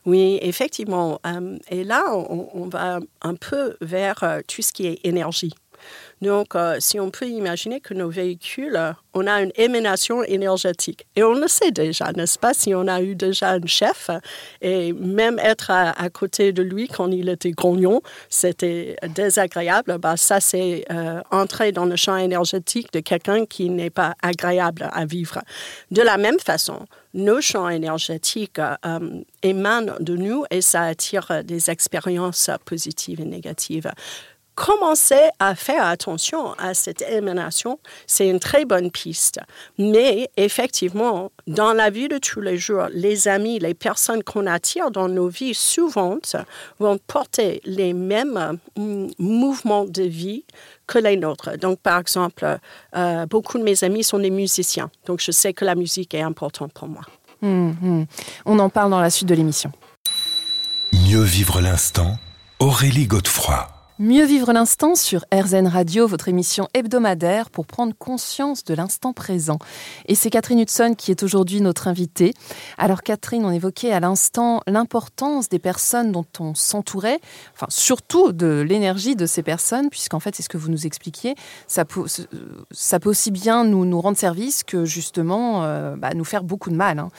Oui, 0.04 0.40
effectivement. 0.42 1.20
et 1.70 1.84
là, 1.84 2.02
on, 2.12 2.48
on, 2.52 2.66
va 2.66 2.98
un 3.20 3.34
peu 3.36 3.76
vers 3.80 4.40
tout 4.48 4.60
ce 4.60 4.72
qui 4.72 4.88
est 4.88 4.98
énergie. 5.04 5.54
Donc, 6.22 6.54
euh, 6.54 6.76
si 6.78 7.00
on 7.00 7.10
peut 7.10 7.26
imaginer 7.26 7.80
que 7.80 7.94
nos 7.94 8.08
véhicules, 8.08 8.76
euh, 8.76 8.92
on 9.12 9.26
a 9.26 9.42
une 9.42 9.50
émanation 9.56 10.22
énergétique. 10.22 11.04
Et 11.16 11.24
on 11.24 11.34
le 11.34 11.48
sait 11.48 11.72
déjà, 11.72 12.12
n'est-ce 12.12 12.38
pas, 12.38 12.54
si 12.54 12.76
on 12.76 12.86
a 12.86 13.02
eu 13.02 13.16
déjà 13.16 13.50
un 13.50 13.66
chef, 13.66 14.08
et 14.60 14.92
même 14.92 15.40
être 15.40 15.70
à, 15.70 16.08
côté 16.10 16.52
de 16.52 16.62
lui 16.62 16.86
quand 16.86 17.08
il 17.08 17.28
était 17.28 17.50
grognon, 17.50 18.02
c'était 18.30 18.96
désagréable, 19.14 19.98
bah, 19.98 20.16
ça 20.16 20.38
c'est 20.38 20.84
euh, 20.92 21.20
entrer 21.32 21.72
dans 21.72 21.86
le 21.86 21.96
champ 21.96 22.16
énergétique 22.16 22.92
de 22.92 23.00
quelqu'un 23.00 23.44
qui 23.44 23.68
n'est 23.68 23.90
pas 23.90 24.14
agréable 24.22 24.88
à 24.92 25.04
vivre. 25.04 25.40
De 25.90 26.02
la 26.02 26.18
même 26.18 26.38
façon, 26.38 26.86
nos 27.14 27.40
champs 27.40 27.68
énergétiques 27.68 28.60
émanent 29.42 29.96
de 30.00 30.16
nous 30.16 30.44
et 30.50 30.62
ça 30.62 30.82
attire 30.82 31.42
des 31.44 31.68
expériences 31.68 32.48
positives 32.64 33.20
et 33.20 33.26
négatives 33.26 33.90
commencer 34.62 35.28
à 35.40 35.56
faire 35.56 35.84
attention 35.84 36.52
à 36.52 36.72
cette 36.72 37.02
émanation, 37.02 37.80
c'est 38.06 38.28
une 38.28 38.38
très 38.38 38.64
bonne 38.64 38.92
piste. 38.92 39.40
Mais 39.76 40.30
effectivement, 40.36 41.32
dans 41.48 41.72
la 41.72 41.90
vie 41.90 42.06
de 42.06 42.18
tous 42.18 42.40
les 42.40 42.56
jours, 42.56 42.86
les 42.92 43.26
amis, 43.26 43.58
les 43.58 43.74
personnes 43.74 44.22
qu'on 44.22 44.46
attire 44.46 44.92
dans 44.92 45.08
nos 45.08 45.26
vies 45.26 45.54
souvent 45.54 46.18
vont 46.78 46.96
porter 47.08 47.60
les 47.64 47.92
mêmes 47.92 48.58
mm, 48.76 49.08
mouvements 49.18 49.84
de 49.84 50.04
vie 50.04 50.44
que 50.86 51.00
les 51.00 51.16
nôtres. 51.16 51.58
Donc, 51.58 51.80
par 51.80 51.98
exemple, 51.98 52.58
euh, 52.94 53.26
beaucoup 53.26 53.58
de 53.58 53.64
mes 53.64 53.82
amis 53.82 54.04
sont 54.04 54.20
des 54.20 54.30
musiciens. 54.30 54.92
Donc, 55.06 55.20
je 55.20 55.32
sais 55.32 55.52
que 55.52 55.64
la 55.64 55.74
musique 55.74 56.14
est 56.14 56.22
importante 56.22 56.72
pour 56.72 56.86
moi. 56.86 57.02
Hum, 57.42 57.74
hum. 57.82 58.06
On 58.46 58.60
en 58.60 58.68
parle 58.68 58.92
dans 58.92 59.00
la 59.00 59.10
suite 59.10 59.28
de 59.28 59.34
l'émission. 59.34 59.72
Mieux 60.92 61.22
vivre 61.22 61.60
l'instant, 61.60 62.16
Aurélie 62.60 63.08
Godefroy. 63.08 63.81
Mieux 64.02 64.24
vivre 64.24 64.52
l'instant 64.52 64.96
sur 64.96 65.24
RZN 65.32 65.68
Radio, 65.68 66.08
votre 66.08 66.28
émission 66.28 66.66
hebdomadaire 66.74 67.50
pour 67.50 67.66
prendre 67.66 67.94
conscience 67.96 68.64
de 68.64 68.74
l'instant 68.74 69.12
présent. 69.12 69.60
Et 70.06 70.16
c'est 70.16 70.28
Catherine 70.28 70.58
Hudson 70.58 70.96
qui 70.98 71.12
est 71.12 71.22
aujourd'hui 71.22 71.60
notre 71.60 71.86
invitée. 71.86 72.34
Alors 72.78 73.04
Catherine, 73.04 73.44
on 73.44 73.52
évoquait 73.52 73.92
à 73.92 74.00
l'instant 74.00 74.60
l'importance 74.66 75.48
des 75.48 75.60
personnes 75.60 76.10
dont 76.10 76.26
on 76.40 76.56
s'entourait, 76.56 77.20
enfin 77.54 77.66
surtout 77.68 78.32
de 78.32 78.66
l'énergie 78.68 79.14
de 79.14 79.24
ces 79.24 79.44
personnes, 79.44 79.88
puisqu'en 79.88 80.18
fait 80.18 80.34
c'est 80.34 80.42
ce 80.42 80.48
que 80.48 80.58
vous 80.58 80.68
nous 80.68 80.84
expliquiez, 80.84 81.36
ça 81.68 81.84
peut, 81.84 82.06
ça 82.72 82.98
peut 82.98 83.10
aussi 83.10 83.30
bien 83.30 83.62
nous, 83.62 83.84
nous 83.84 84.00
rendre 84.00 84.18
service 84.18 84.64
que 84.64 84.84
justement 84.84 85.62
euh, 85.62 85.94
bah, 85.94 86.10
nous 86.12 86.24
faire 86.24 86.42
beaucoup 86.42 86.70
de 86.70 86.76
mal. 86.76 86.98
Hein. 86.98 87.10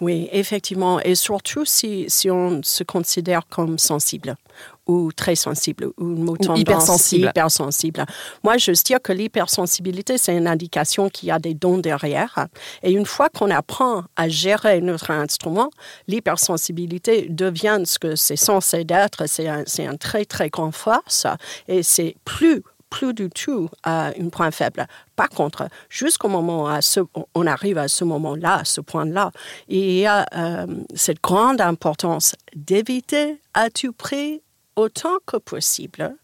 Oui, 0.00 0.28
effectivement, 0.32 1.00
et 1.00 1.14
surtout 1.14 1.64
si, 1.64 2.06
si 2.08 2.30
on 2.30 2.62
se 2.62 2.82
considère 2.82 3.46
comme 3.48 3.78
sensible 3.78 4.36
ou 4.86 5.12
très 5.12 5.34
sensible 5.34 5.86
ou, 5.96 6.04
ou 6.04 6.56
hypersensible. 6.56 7.28
hypersensible. 7.28 8.04
Moi, 8.42 8.58
je 8.58 8.72
dire 8.84 9.00
que 9.00 9.12
l'hypersensibilité, 9.12 10.18
c'est 10.18 10.36
une 10.36 10.46
indication 10.46 11.08
qu'il 11.08 11.28
y 11.28 11.32
a 11.32 11.38
des 11.38 11.54
dons 11.54 11.78
derrière. 11.78 12.48
Et 12.82 12.92
une 12.92 13.06
fois 13.06 13.28
qu'on 13.28 13.50
apprend 13.50 14.04
à 14.16 14.28
gérer 14.28 14.80
notre 14.80 15.10
instrument, 15.10 15.70
l'hypersensibilité 16.08 17.28
devient 17.30 17.82
ce 17.84 17.98
que 17.98 18.16
c'est 18.16 18.36
censé 18.36 18.84
être. 18.88 19.26
C'est 19.26 19.48
un, 19.48 19.64
un 19.78 19.96
très, 19.96 20.24
très 20.24 20.50
grand 20.50 20.72
force 20.72 21.26
et 21.68 21.82
c'est 21.82 22.16
plus 22.24 22.62
plus 22.94 23.12
du 23.12 23.28
tout 23.28 23.68
à 23.82 24.12
un 24.20 24.28
point 24.28 24.52
faible. 24.52 24.86
Par 25.16 25.28
contre, 25.28 25.68
jusqu'au 25.88 26.28
moment 26.28 26.66
où 26.66 27.24
on 27.34 27.46
arrive 27.46 27.76
à 27.76 27.88
ce 27.88 28.04
moment-là, 28.04 28.60
à 28.60 28.64
ce 28.64 28.80
point-là, 28.80 29.32
il 29.66 29.98
y 29.98 30.06
a 30.06 30.24
euh, 30.32 30.66
cette 30.94 31.20
grande 31.20 31.60
importance 31.60 32.36
d'éviter 32.54 33.40
à 33.52 33.68
tout 33.68 33.92
prix 33.92 34.42
autant 34.76 35.16
que 35.26 35.38
possible 35.38 36.14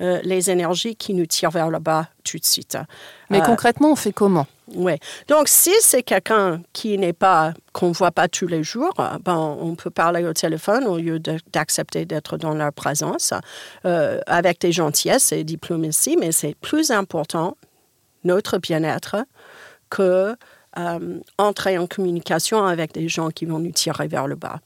euh, 0.00 0.20
les 0.24 0.50
énergies 0.50 0.96
qui 0.96 1.14
nous 1.14 1.26
tirent 1.26 1.52
vers 1.52 1.70
le 1.70 1.78
bas 1.78 2.08
tout 2.24 2.38
de 2.38 2.44
suite. 2.44 2.76
Mais 3.30 3.40
euh, 3.40 3.44
concrètement, 3.44 3.92
on 3.92 3.96
fait 3.96 4.12
comment? 4.12 4.48
Oui. 4.74 4.94
Donc, 5.28 5.46
si 5.46 5.70
c'est 5.82 6.02
quelqu'un 6.02 6.62
qui 6.72 6.98
n'est 6.98 7.12
pas, 7.12 7.54
qu'on 7.72 7.90
ne 7.90 7.94
voit 7.94 8.10
pas 8.10 8.26
tous 8.26 8.48
les 8.48 8.64
jours, 8.64 8.92
ben, 9.24 9.36
on 9.36 9.76
peut 9.76 9.90
parler 9.90 10.24
au 10.24 10.32
téléphone 10.32 10.84
au 10.88 10.98
lieu 10.98 11.20
d'accepter 11.20 12.06
d'être 12.06 12.36
dans 12.38 12.54
leur 12.54 12.72
présence 12.72 13.34
euh, 13.84 14.18
avec 14.26 14.60
des 14.60 14.72
gentillesses 14.72 15.30
et 15.30 15.44
diplomatie, 15.44 16.16
mais 16.18 16.32
c'est 16.32 16.56
plus 16.56 16.90
important, 16.90 17.56
notre 18.24 18.58
bien-être, 18.58 19.16
que 19.90 20.34
entrer 21.38 21.78
en 21.78 21.86
communication 21.86 22.66
avec 22.66 22.92
des 22.94 23.08
gens 23.08 23.28
qui 23.30 23.44
vont 23.44 23.60
nous 23.60 23.70
tirer 23.70 24.08
vers 24.08 24.26
le 24.26 24.34
bas. 24.34 24.58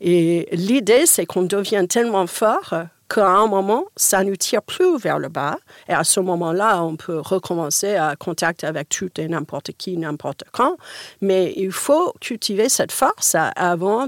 Et 0.00 0.48
l'idée, 0.50 1.06
c'est 1.06 1.24
qu'on 1.24 1.44
devient 1.44 1.86
tellement 1.88 2.26
fort 2.26 2.74
qu'à 3.12 3.28
un 3.28 3.46
moment, 3.46 3.84
ça 3.96 4.24
ne 4.24 4.34
tire 4.34 4.62
plus 4.62 4.96
vers 4.98 5.18
le 5.18 5.28
bas. 5.28 5.56
Et 5.88 5.92
à 5.92 6.04
ce 6.04 6.20
moment-là, 6.20 6.82
on 6.82 6.96
peut 6.96 7.20
recommencer 7.20 7.94
à 7.96 8.16
contacter 8.16 8.66
avec 8.66 8.88
tout 8.88 9.10
et 9.18 9.28
n'importe 9.28 9.72
qui, 9.72 9.96
n'importe 9.96 10.44
quand. 10.52 10.76
Mais 11.20 11.52
il 11.56 11.72
faut 11.72 12.12
cultiver 12.20 12.68
cette 12.68 12.92
force 12.92 13.36
avant 13.56 14.06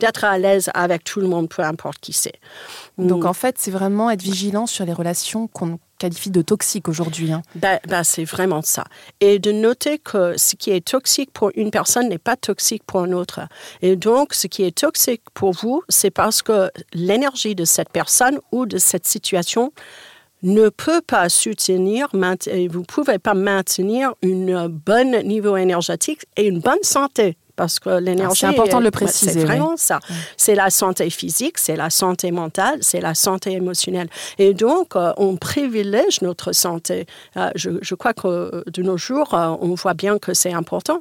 d'être 0.00 0.24
à 0.24 0.38
l'aise 0.38 0.70
avec 0.74 1.04
tout 1.04 1.20
le 1.20 1.26
monde, 1.26 1.48
peu 1.48 1.62
importe 1.62 1.98
qui 1.98 2.12
c'est. 2.12 2.40
Donc 2.98 3.24
mm. 3.24 3.26
en 3.26 3.32
fait, 3.32 3.56
c'est 3.58 3.70
vraiment 3.70 4.10
être 4.10 4.22
vigilant 4.22 4.66
sur 4.66 4.84
les 4.84 4.92
relations 4.92 5.46
qu'on 5.46 5.78
qualifie 6.00 6.30
de 6.30 6.42
toxiques 6.42 6.88
aujourd'hui. 6.88 7.30
Hein. 7.30 7.42
Ben, 7.54 7.78
ben, 7.86 8.02
c'est 8.02 8.24
vraiment 8.24 8.62
ça. 8.62 8.84
Et 9.20 9.38
de 9.38 9.52
noter 9.52 9.98
que 9.98 10.36
ce 10.36 10.56
qui 10.56 10.70
est 10.70 10.84
toxique 10.84 11.30
pour 11.32 11.52
une 11.54 11.70
personne 11.70 12.08
n'est 12.08 12.18
pas 12.18 12.36
toxique 12.36 12.82
pour 12.84 13.04
une 13.04 13.14
autre. 13.14 13.40
Et 13.82 13.94
donc, 13.94 14.34
ce 14.34 14.48
qui 14.48 14.64
est 14.64 14.76
toxique 14.76 15.22
pour 15.34 15.52
vous, 15.52 15.82
c'est 15.88 16.10
parce 16.10 16.42
que 16.42 16.70
l'énergie 16.94 17.54
de 17.54 17.64
cette 17.64 17.90
personne 17.90 18.40
ou 18.50 18.66
de 18.66 18.78
cette 18.78 19.06
situation 19.06 19.72
ne 20.42 20.70
peut 20.70 21.02
pas 21.02 21.28
soutenir, 21.28 22.08
vous 22.12 22.18
ne 22.18 22.84
pouvez 22.84 23.18
pas 23.18 23.34
maintenir 23.34 24.14
un 24.22 24.68
bon 24.70 25.22
niveau 25.22 25.56
énergétique 25.58 26.22
et 26.36 26.46
une 26.46 26.60
bonne 26.60 26.82
santé 26.82 27.36
parce 27.60 27.78
que 27.78 27.90
l'énergie. 27.90 28.40
C'est 28.40 28.46
important 28.46 28.78
de 28.78 28.84
le 28.84 28.90
préciser. 28.90 29.32
C'est 29.32 29.44
vraiment 29.44 29.76
ça. 29.76 30.00
C'est 30.38 30.54
la 30.54 30.70
santé 30.70 31.10
physique, 31.10 31.58
c'est 31.58 31.76
la 31.76 31.90
santé 31.90 32.30
mentale, 32.30 32.78
c'est 32.80 33.02
la 33.02 33.14
santé 33.14 33.52
émotionnelle. 33.52 34.08
Et 34.38 34.54
donc, 34.54 34.96
euh, 34.96 35.12
on 35.18 35.36
privilège 35.36 36.22
notre 36.22 36.52
santé. 36.52 37.04
Euh, 37.36 37.50
je, 37.56 37.94
crois 37.94 38.14
que 38.14 38.28
euh, 38.28 38.62
de 38.66 38.82
nos 38.82 38.96
jours, 38.96 39.34
on 39.34 39.74
voit 39.74 39.92
bien 39.92 40.18
que 40.18 40.32
c'est 40.32 40.54
important. 40.54 41.00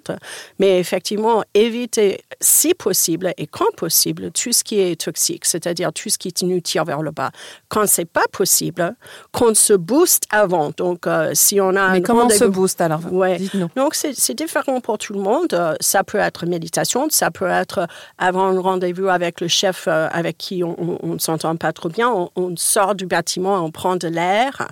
Mais 0.60 0.80
effectivement, 0.80 1.45
éviter, 1.54 2.26
si 2.41 2.74
possible 2.74 3.34
et 3.38 3.48
quand 3.48 3.74
possible, 3.78 4.30
tout 4.32 4.52
ce 4.52 4.65
qui 4.65 4.82
est 4.82 5.00
toxique, 5.00 5.45
c'est-à-dire 5.45 5.93
tout 5.93 6.10
ce 6.10 6.17
qui 6.17 6.34
nous 6.43 6.60
tire 6.60 6.84
vers 6.84 7.02
le 7.02 7.12
bas. 7.12 7.32
Quand 7.69 7.88
c'est 7.88 8.04
pas 8.04 8.28
possible, 8.34 8.98
qu'on 9.32 9.54
se 9.54 9.72
booste 9.72 10.24
avant. 10.30 10.72
Donc, 10.76 11.08
si 11.32 11.62
on 11.62 11.74
a. 11.78 11.93
Mais 11.93 12.02
comment 12.02 12.26
on 12.26 12.30
se 12.30 12.43
booste 12.43 12.82
alors? 12.82 13.02
Ouais. 13.13 13.39
Donc, 13.78 13.95
c'est 13.95 14.34
différent 14.34 14.82
pour 14.82 14.98
tout 14.98 15.13
le 15.13 15.22
monde. 15.22 15.78
Ça 15.80 16.04
peut 16.04 16.17
être 16.17 16.49
méditation. 16.50 17.08
Ça 17.10 17.32
peut 17.32 17.50
être 17.50 17.88
avant 18.18 18.48
un 18.48 18.60
rendez-vous 18.60 19.08
avec 19.08 19.42
le 19.42 19.48
chef 19.48 19.88
euh, 19.88 20.08
avec 20.12 20.38
qui 20.38 20.64
on 20.64 21.00
ne 21.04 21.20
s'entend 21.20 21.56
pas 21.56 21.74
trop 21.74 21.90
bien. 21.90 22.10
On, 22.36 22.56
sort 22.58 22.96
du 22.96 23.06
bâtiment, 23.06 23.64
on 23.64 23.72
prend 23.72 23.96
de 23.96 24.08
l'air. 24.08 24.68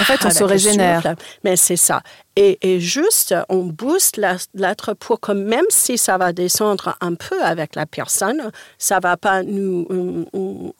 En 0.00 0.04
fait, 0.04 0.24
on 0.24 0.30
se 0.30 0.44
régénère. 0.44 1.14
Mais 1.44 1.56
c'est 1.56 1.76
ça. 1.76 2.02
Et, 2.38 2.80
juste, 2.80 3.34
on 3.48 3.64
booste 3.64 4.20
l'être 4.54 4.92
pour 4.92 5.20
que 5.20 5.32
même 5.32 5.64
si 5.70 5.96
ça 5.96 6.18
va 6.18 6.34
descendre 6.34 6.94
un 7.00 7.14
peu 7.14 7.42
avec 7.42 7.74
la 7.74 7.86
personne, 7.86 8.50
ça 8.76 9.00
va 9.00 9.16
pas 9.16 9.42
nous, 9.42 9.86
euh, 9.90 10.70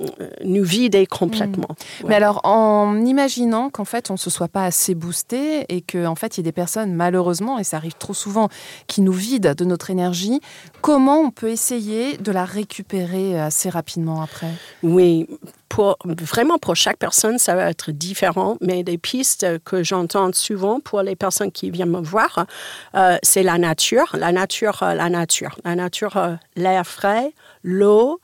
nous 0.44 0.64
vider 0.64 1.06
complètement. 1.06 1.68
Mm. 2.02 2.08
Mais 2.08 2.14
alors, 2.16 2.42
en 2.44 3.02
imaginant 3.06 3.70
qu'en 3.70 3.86
fait, 3.86 4.10
on 4.10 4.14
ne 4.14 4.18
se 4.18 4.28
soit 4.28 4.48
pas 4.48 4.64
assez 4.66 4.94
boosté 4.94 5.64
et 5.70 5.80
qu'en 5.80 6.12
en 6.12 6.14
fait, 6.14 6.36
il 6.36 6.40
y 6.40 6.44
a 6.44 6.44
des 6.44 6.52
personnes, 6.52 6.92
malheureusement, 6.92 7.58
et 7.58 7.64
ça 7.64 7.78
arrive 7.78 7.94
trop 7.94 8.14
souvent, 8.14 8.50
qui 8.86 9.00
nous 9.00 9.12
vident 9.12 9.54
de 9.56 9.64
notre 9.64 9.88
énergie, 9.88 10.40
comment 10.82 11.20
on 11.20 11.30
peut 11.30 11.48
essayer 11.48 12.18
de 12.18 12.32
la 12.32 12.44
récupérer 12.44 13.40
assez 13.40 13.70
rapidement 13.70 14.20
après? 14.20 14.50
Oui, 14.82 15.26
pour, 15.68 15.98
vraiment 16.04 16.58
pour 16.58 16.76
chaque 16.76 16.98
personne, 16.98 17.38
ça 17.38 17.54
va 17.54 17.68
être 17.68 17.92
différent, 17.92 18.56
mais 18.60 18.82
des 18.82 18.98
pistes 18.98 19.46
que 19.64 19.82
j'entends 19.82 20.30
souvent 20.32 20.80
pour 20.80 21.02
les 21.02 21.16
personnes 21.16 21.45
qui 21.50 21.70
viennent 21.70 21.90
me 21.90 22.00
voir, 22.00 22.46
euh, 22.94 23.18
c'est 23.22 23.42
la 23.42 23.59
nature, 23.59 24.11
la 24.14 24.32
nature, 24.32 24.82
euh, 24.82 24.94
la 24.94 25.09
nature, 25.09 25.56
la 25.64 25.74
nature, 25.74 26.16
euh, 26.16 26.35
l'air 26.56 26.87
frais, 26.87 27.32
l'eau, 27.62 28.20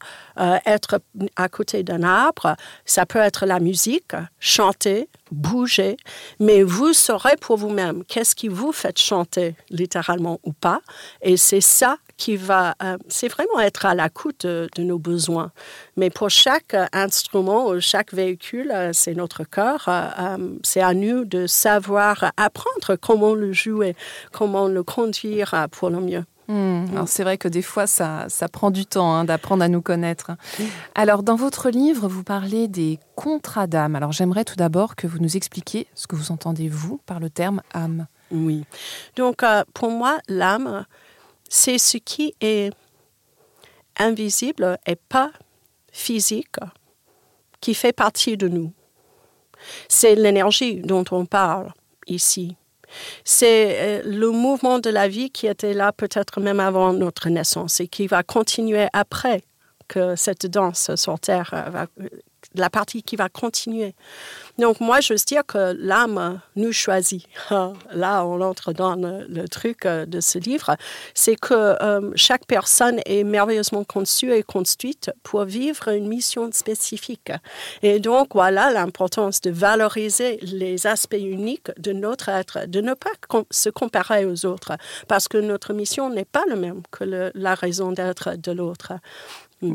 être 0.67 1.01
à 1.37 1.49
côté 1.49 1.83
d'un 1.83 2.03
arbre, 2.05 2.57
ça 2.87 3.05
peut 3.05 3.19
être 3.19 3.45
la 3.45 3.61
musique, 3.61 4.15
chanter, 4.39 5.09
bouger, 5.31 5.97
mais 6.41 6.63
vous 6.63 6.93
saurez 6.93 7.37
pour 7.41 7.57
vous-même 7.57 8.05
qu'est-ce 8.05 8.35
qui 8.35 8.49
vous 8.49 8.73
fait 8.73 8.99
chanter 8.99 9.57
littéralement 9.69 10.39
ou 10.45 10.53
pas, 10.53 10.81
et 11.21 11.37
c'est 11.37 11.61
ça 11.61 11.97
qui 12.23 12.37
va, 12.37 12.77
euh, 12.85 12.99
c'est 13.09 13.27
vraiment 13.27 13.59
être 13.59 13.85
à 13.85 13.97
l'écoute 13.97 14.47
de, 14.47 14.69
nos 14.79 15.01
besoins. 15.01 15.51
Mais 15.97 16.09
pour 16.09 16.31
chaque 16.31 16.77
instrument, 16.93 17.81
chaque 17.81 18.15
véhicule, 18.15 18.71
euh, 18.71 18.91
c'est 18.93 19.15
notre 19.15 19.43
corps. 19.43 19.87
Euh, 19.89 20.37
c'est 20.63 20.83
à 20.83 20.95
nous 20.95 21.25
de 21.25 21.49
savoir 21.49 22.31
apprendre 22.37 22.95
comment 22.95 23.35
le 23.35 23.53
jouer, 23.53 23.97
comment 24.31 24.69
le 24.69 24.85
conduire 24.85 25.67
pour 25.73 25.91
le 25.91 25.99
mieux. 25.99 26.25
Alors 26.49 27.09
c'est 27.09 27.23
vrai 27.23 27.39
que 27.39 27.49
des 27.49 27.63
fois, 27.63 27.87
ça, 27.87 28.27
ça 28.29 28.47
prend 28.47 28.71
du 28.71 28.85
temps 28.85 29.15
hein, 29.15 29.25
d'apprendre 29.25 29.65
à 29.65 29.69
nous 29.69 29.81
connaître. 29.81 30.33
Alors 30.95 31.23
dans 31.23 31.37
votre 31.37 31.71
livre, 31.71 32.09
vous 32.09 32.25
parlez 32.25 32.69
des 32.69 32.99
contrats 33.17 33.67
d'âme. 33.67 33.97
Alors 33.97 34.13
j'aimerais 34.13 34.45
tout 34.45 34.57
d'abord 34.57 34.95
que 34.95 35.07
vous 35.07 35.19
nous 35.19 35.39
expliquiez 35.39 35.87
ce 35.95 36.07
que 36.07 36.15
vous 36.15 36.31
entendez, 36.31 36.69
vous, 36.69 37.01
par 37.07 37.21
le 37.21 37.31
terme 37.31 37.63
âme. 37.73 38.07
Oui. 38.31 38.65
Donc 39.17 39.43
pour 39.73 39.91
moi, 39.91 40.19
l'âme, 40.29 40.85
c'est 41.55 41.77
ce 41.77 41.99
qui 41.99 42.35
est 42.41 42.73
invisible 43.99 44.79
et 44.87 44.97
pas 44.97 45.31
physique 45.93 46.57
qui 47.61 47.75
fait 47.75 47.93
partie 47.93 48.39
de 48.39 48.49
nous. 48.49 48.73
C'est 49.87 50.15
l'énergie 50.15 50.77
dont 50.77 51.05
on 51.11 51.27
parle 51.27 51.71
ici. 52.07 52.57
C'est 53.23 53.77
euh, 53.81 54.03
le 54.07 54.31
mouvement 54.31 54.79
de 54.79 54.89
la 54.89 55.09
vie 55.09 55.31
qui 55.31 55.47
était 55.47 55.75
là 55.75 55.93
peut-être 55.93 56.41
même 56.41 56.59
avant 56.59 56.95
notre 56.95 57.29
naissance 57.29 57.81
et 57.81 57.87
qui 57.87 58.07
va 58.07 58.23
continuer 58.23 58.87
après 58.95 59.43
que 59.89 60.17
cette 60.17 60.47
danse 60.47 60.95
sur 60.95 61.21
Terre 61.21 61.51
va, 61.71 61.87
la 62.55 62.71
partie 62.71 63.03
qui 63.03 63.17
va 63.17 63.29
continuer. 63.29 63.95
Donc 64.59 64.81
moi, 64.81 65.01
je 65.01 65.15
veux 65.15 65.19
dire 65.27 65.45
que 65.47 65.75
l'âme 65.79 66.41
nous 66.57 66.73
choisit. 66.73 67.27
Là, 67.93 68.25
on 68.25 68.41
entre 68.41 68.73
dans 68.73 68.97
le, 68.97 69.49
truc 69.49 69.87
euh, 69.87 70.07
de 70.07 70.21
ce 70.21 70.39
livre. 70.39 70.77
C'est 71.15 71.37
que 71.37 71.55
euh, 71.55 72.11
chaque 72.15 72.47
personne 72.47 73.01
est 73.07 73.25
merveilleusement 73.25 73.85
conçue 73.85 74.33
et 74.33 74.43
construite 74.43 75.11
pour 75.23 75.45
vivre 75.45 75.89
une 75.89 76.07
mission 76.07 76.51
spécifique. 76.53 77.33
Et 77.83 77.99
donc, 77.99 78.29
voilà 78.35 78.71
l'importance 78.71 79.41
de 79.41 79.51
valoriser 79.51 80.39
les 80.43 80.87
aspects 80.87 81.15
uniques 81.15 81.71
de 81.79 81.93
notre 81.93 82.29
être, 82.29 82.67
de 82.67 82.81
ne 82.81 82.95
pas 82.95 83.11
se 83.51 83.71
comparer 83.71 84.25
aux 84.25 84.47
autres, 84.47 84.73
parce 85.09 85.29
que 85.29 85.39
notre 85.39 85.73
mission 85.73 86.11
n'est 86.11 86.25
pas 86.25 86.45
la 86.49 86.57
même 86.57 86.83
que 86.91 87.31
la 87.35 87.55
raison 87.55 87.93
d'être 87.93 88.37
de 88.37 88.53
l'autre. 88.53 88.93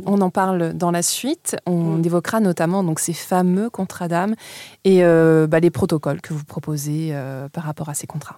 On 0.05 0.21
en 0.21 0.29
parle 0.29 0.73
dans 0.73 0.91
la 0.91 1.01
suite. 1.01 1.55
On 1.65 1.97
mm. 1.97 2.05
évoquera 2.05 2.39
notamment 2.39 2.83
donc 2.83 2.99
ces 2.99 3.13
fameux 3.13 3.69
contrats 3.69 4.07
d'âme 4.07 4.35
et 4.83 5.03
euh, 5.03 5.47
bah, 5.47 5.59
les 5.59 5.69
protocoles 5.69 6.21
que 6.21 6.33
vous 6.33 6.43
proposez 6.43 7.09
euh, 7.11 7.47
par 7.49 7.63
rapport 7.63 7.89
à 7.89 7.93
ces 7.93 8.07
contrats. 8.07 8.35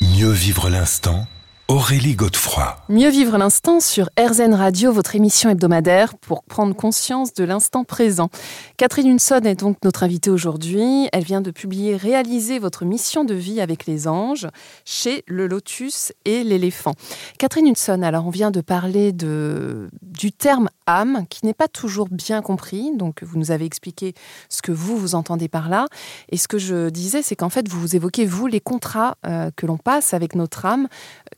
Mieux 0.00 0.30
vivre 0.30 0.70
l'instant 0.70 1.26
Aurélie 1.70 2.14
Godefroy. 2.14 2.78
Mieux 2.88 3.10
vivre 3.10 3.36
l'instant 3.36 3.78
sur 3.78 4.08
RZN 4.18 4.54
Radio, 4.54 4.90
votre 4.90 5.14
émission 5.16 5.50
hebdomadaire 5.50 6.16
pour 6.16 6.42
prendre 6.42 6.74
conscience 6.74 7.34
de 7.34 7.44
l'instant 7.44 7.84
présent. 7.84 8.30
Catherine 8.78 9.10
Hunson 9.10 9.42
est 9.44 9.60
donc 9.60 9.76
notre 9.84 10.02
invitée 10.02 10.30
aujourd'hui. 10.30 11.10
Elle 11.12 11.24
vient 11.24 11.42
de 11.42 11.50
publier 11.50 11.94
Réaliser 11.94 12.58
votre 12.58 12.86
mission 12.86 13.22
de 13.22 13.34
vie 13.34 13.60
avec 13.60 13.84
les 13.84 14.08
anges 14.08 14.48
chez 14.86 15.24
Le 15.26 15.46
Lotus 15.46 16.10
et 16.24 16.42
l'éléphant. 16.42 16.92
Catherine 17.38 17.68
Hunson, 17.68 18.00
alors 18.00 18.26
on 18.26 18.30
vient 18.30 18.50
de 18.50 18.62
parler 18.62 19.12
de, 19.12 19.90
du 20.00 20.32
terme 20.32 20.70
âme 20.86 21.26
qui 21.28 21.44
n'est 21.44 21.52
pas 21.52 21.68
toujours 21.68 22.08
bien 22.10 22.40
compris. 22.40 22.96
Donc 22.96 23.22
vous 23.22 23.38
nous 23.38 23.50
avez 23.50 23.66
expliqué 23.66 24.14
ce 24.48 24.62
que 24.62 24.72
vous, 24.72 24.96
vous 24.96 25.14
entendez 25.14 25.48
par 25.48 25.68
là. 25.68 25.84
Et 26.30 26.38
ce 26.38 26.48
que 26.48 26.56
je 26.56 26.88
disais, 26.88 27.20
c'est 27.20 27.36
qu'en 27.36 27.50
fait, 27.50 27.68
vous 27.68 27.94
évoquez, 27.94 28.24
vous, 28.24 28.46
les 28.46 28.60
contrats 28.60 29.18
euh, 29.26 29.50
que 29.54 29.66
l'on 29.66 29.76
passe 29.76 30.14
avec 30.14 30.34
notre 30.34 30.64
âme. 30.64 30.88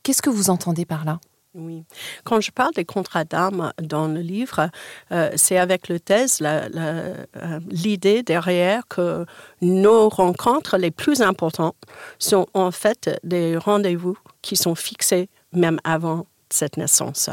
Qu'est-ce 0.03 0.20
Que 0.21 0.29
vous 0.29 0.49
entendez 0.49 0.85
par 0.85 1.05
là? 1.05 1.19
Oui. 1.53 1.83
Quand 2.23 2.39
je 2.39 2.49
parle 2.49 2.73
des 2.73 2.85
contrats 2.85 3.25
d'âme 3.25 3.73
dans 3.81 4.07
le 4.07 4.21
livre, 4.21 4.69
euh, 5.11 5.31
c'est 5.35 5.57
avec 5.57 5.89
le 5.89 5.99
thèse 5.99 6.39
euh, 6.41 7.25
l'idée 7.69 8.23
derrière 8.23 8.87
que 8.87 9.25
nos 9.61 10.07
rencontres 10.07 10.77
les 10.77 10.91
plus 10.91 11.21
importantes 11.21 11.75
sont 12.19 12.47
en 12.53 12.71
fait 12.71 13.19
des 13.23 13.57
rendez-vous 13.57 14.17
qui 14.41 14.55
sont 14.55 14.75
fixés 14.75 15.27
même 15.51 15.79
avant 15.83 16.25
cette 16.49 16.77
naissance. 16.77 17.29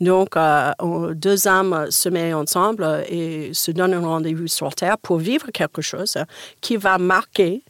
Donc, 0.00 0.36
euh, 0.36 0.72
deux 1.14 1.46
âmes 1.46 1.90
se 1.90 2.08
mettent 2.08 2.34
ensemble 2.34 3.04
et 3.08 3.52
se 3.52 3.70
donnent 3.70 3.94
un 3.94 4.06
rendez-vous 4.06 4.46
sur 4.46 4.74
Terre 4.74 4.96
pour 4.96 5.18
vivre 5.18 5.50
quelque 5.52 5.82
chose 5.82 6.16
qui 6.62 6.76
va 6.76 6.96
marquer 6.96 7.62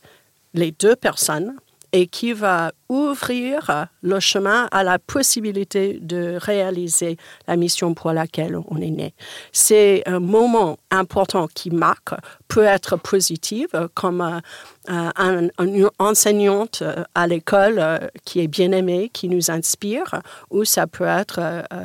les 0.55 0.71
deux 0.71 0.95
personnes 0.95 1.57
et 1.93 2.07
qui 2.07 2.33
va 2.33 2.71
ouvrir 2.91 3.87
le 4.03 4.19
chemin 4.19 4.69
à 4.73 4.83
la 4.83 4.99
possibilité 4.99 5.99
de 6.03 6.37
réaliser 6.39 7.17
la 7.47 7.57
mission 7.57 7.95
pour 7.95 8.13
laquelle 8.13 8.59
on 8.69 8.79
est 8.79 8.91
né. 8.91 9.15
C'est 9.53 10.03
un 10.07 10.19
moment 10.19 10.77
important 10.91 11.47
qui 11.55 11.71
marque, 11.71 12.11
peut 12.49 12.65
être 12.65 12.97
positif, 12.97 13.69
comme 13.95 14.21
euh, 14.21 15.11
euh, 15.21 15.49
une 15.61 15.89
enseignante 16.01 16.83
euh, 16.83 17.05
à 17.15 17.29
l'école 17.29 18.11
qui 18.25 18.41
est 18.41 18.49
bien 18.49 18.73
aimée, 18.73 19.09
qui 19.13 19.29
nous 19.29 19.53
inspire, 19.53 20.21
ou 20.51 20.65
ça 20.65 20.89
peut 20.89 21.05
être 21.05 21.41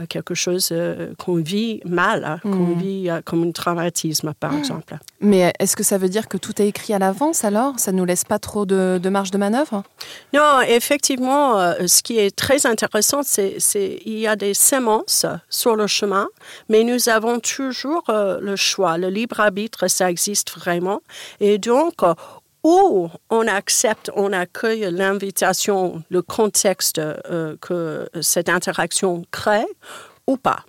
quelque 0.10 0.34
chose 0.34 0.74
qu'on 1.20 1.36
vit 1.36 1.82
mal, 1.86 2.26
hein, 2.26 2.40
qu'on 2.42 2.76
mm. 2.76 2.80
vit 2.80 3.10
comme 3.26 3.44
un 3.44 3.52
traumatisme, 3.52 4.34
par 4.40 4.54
mm. 4.54 4.58
exemple. 4.58 4.98
Mais 5.22 5.54
est-ce 5.60 5.76
que 5.76 5.84
ça 5.84 6.00
veut 6.00 6.10
dire 6.10 6.28
que 6.28 6.38
tout 6.38 6.60
est 6.60 6.68
écrit 6.68 6.94
à 6.94 7.00
l'avance 7.00 7.46
alors? 7.46 7.80
Ça 7.80 7.92
ne 7.92 7.98
nous 7.98 8.06
laisse 8.06 8.24
pas 8.24 8.40
trop 8.40 8.66
de, 8.66 9.00
de 9.02 9.10
marge 9.10 9.30
de 9.30 9.38
manœuvre? 9.38 9.84
Non, 10.34 10.62
effectivement 10.68 10.95
effectivement, 10.96 11.60
euh, 11.60 11.88
ce 11.88 12.02
qui 12.02 12.20
est 12.20 12.34
très 12.34 12.66
intéressant, 12.66 13.22
c'est 13.22 13.58
qu'il 13.60 14.18
y 14.18 14.28
a 14.28 14.38
des 14.38 14.54
semences 14.54 15.26
sur 15.50 15.76
le 15.76 15.88
chemin, 15.88 16.30
mais 16.70 16.86
nous 16.86 17.10
avons 17.10 17.42
toujours 17.42 18.04
euh, 18.08 18.40
le 18.40 18.56
choix. 18.56 18.98
Le 18.98 19.10
libre 19.10 19.42
arbitre, 19.42 19.90
ça 19.90 20.10
existe 20.10 20.58
vraiment. 20.58 21.02
Et 21.42 21.58
donc, 21.58 21.96
euh, 22.02 22.14
où 22.64 23.10
on 23.30 23.46
accepte, 23.46 24.10
on 24.16 24.32
accueille 24.32 24.88
l'invitation, 24.90 26.02
le 26.10 26.22
contexte 26.22 27.02
que 27.62 28.10
cette 28.22 28.50
interaction 28.50 29.24
crée, 29.32 29.68
ou 30.26 30.38
pas. 30.38 30.64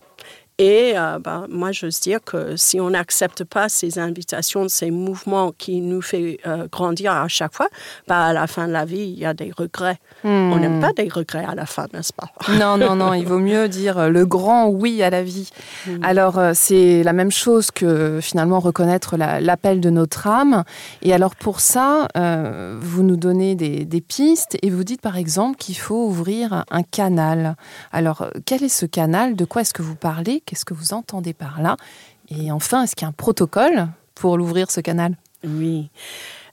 Et 0.59 0.95
euh, 0.97 1.19
bah, 1.19 1.45
moi, 1.51 1.71
je 1.71 1.85
veux 1.85 1.93
dire 2.01 2.21
que 2.25 2.57
si 2.57 2.81
on 2.81 2.91
n'accepte 2.91 3.45
pas 3.45 3.69
ces 3.69 3.99
invitations, 3.99 4.69
ces 4.71 4.91
mouvements 4.91 5.53
qui 5.57 5.83
nous 5.83 6.01
font 6.01 6.17
euh, 6.47 6.67
grandir 6.73 7.13
à 7.13 7.29
chaque 7.29 7.55
fois, 7.55 7.69
bah, 8.09 8.27
à 8.27 8.33
la 8.33 8.47
fin 8.47 8.67
de 8.67 8.73
la 8.73 8.87
vie, 8.87 9.01
il 9.03 9.19
y 9.19 9.27
a 9.27 9.35
des 9.35 9.53
regrets. 9.55 9.99
On 10.25 10.57
n'aime 10.57 10.79
hmm. 10.79 10.81
pas 10.81 10.93
des 10.95 11.11
regrets 11.11 11.45
à 11.45 11.55
la 11.55 11.67
fin, 11.67 11.87
n'est-ce 11.93 12.13
pas? 12.13 12.29
Non, 12.59 12.79
non, 12.79 12.97
non, 12.97 13.13
il 13.13 13.27
vaut 13.27 13.39
mieux 13.39 13.69
dire 13.69 13.99
euh, 13.99 14.09
le 14.09 14.25
grand 14.25 14.69
oui 14.69 15.03
à 15.03 15.11
la 15.11 15.23
vie. 15.23 15.51
Hmm. 15.87 16.03
Alors, 16.03 16.41
c'est 16.55 17.03
la 17.03 17.13
même 17.13 17.31
chose 17.31 17.71
que 17.71 18.21
finalement 18.23 18.59
reconnaître 18.59 19.17
l'appel 19.19 19.81
de 19.81 19.91
notre 19.91 20.27
âme. 20.27 20.65
Et 21.03 21.13
alors, 21.13 21.37
pour 21.37 21.61
ça, 21.61 22.09
vous 22.81 23.03
nous 23.03 23.17
donnez 23.17 23.57
des, 23.57 23.85
des 23.85 24.01
pistes 24.01 24.57
et 24.63 24.71
vous 24.71 24.85
dites 24.85 25.03
par 25.03 25.19
exemple 25.19 25.57
qu'il 25.59 25.77
faut 25.77 26.07
ouvrir 26.07 26.65
un 26.71 26.83
canal. 26.83 27.57
Alors, 27.93 28.29
quel 28.47 28.63
est 28.63 28.71
ce 28.71 28.87
canal? 28.87 29.37
De 29.37 29.45
quoi 29.45 29.61
est-ce 29.63 29.75
que 29.75 29.83
vous 29.83 29.97
parlez? 29.97 30.43
Qu'est-ce 30.47 30.65
que 30.65 30.75
vous 30.75 30.95
entendez 30.95 31.35
par 31.35 31.61
là 31.61 31.77
Et 32.29 32.51
enfin, 32.51 32.85
est-ce 32.85 32.97
qu'il 32.97 33.05
y 33.05 33.07
a 33.07 33.09
un 33.09 33.13
protocole 33.13 33.89
pour 34.15 34.39
l'ouvrir, 34.39 34.71
ce 34.71 34.81
canal? 34.81 35.17
Oui. 35.45 35.91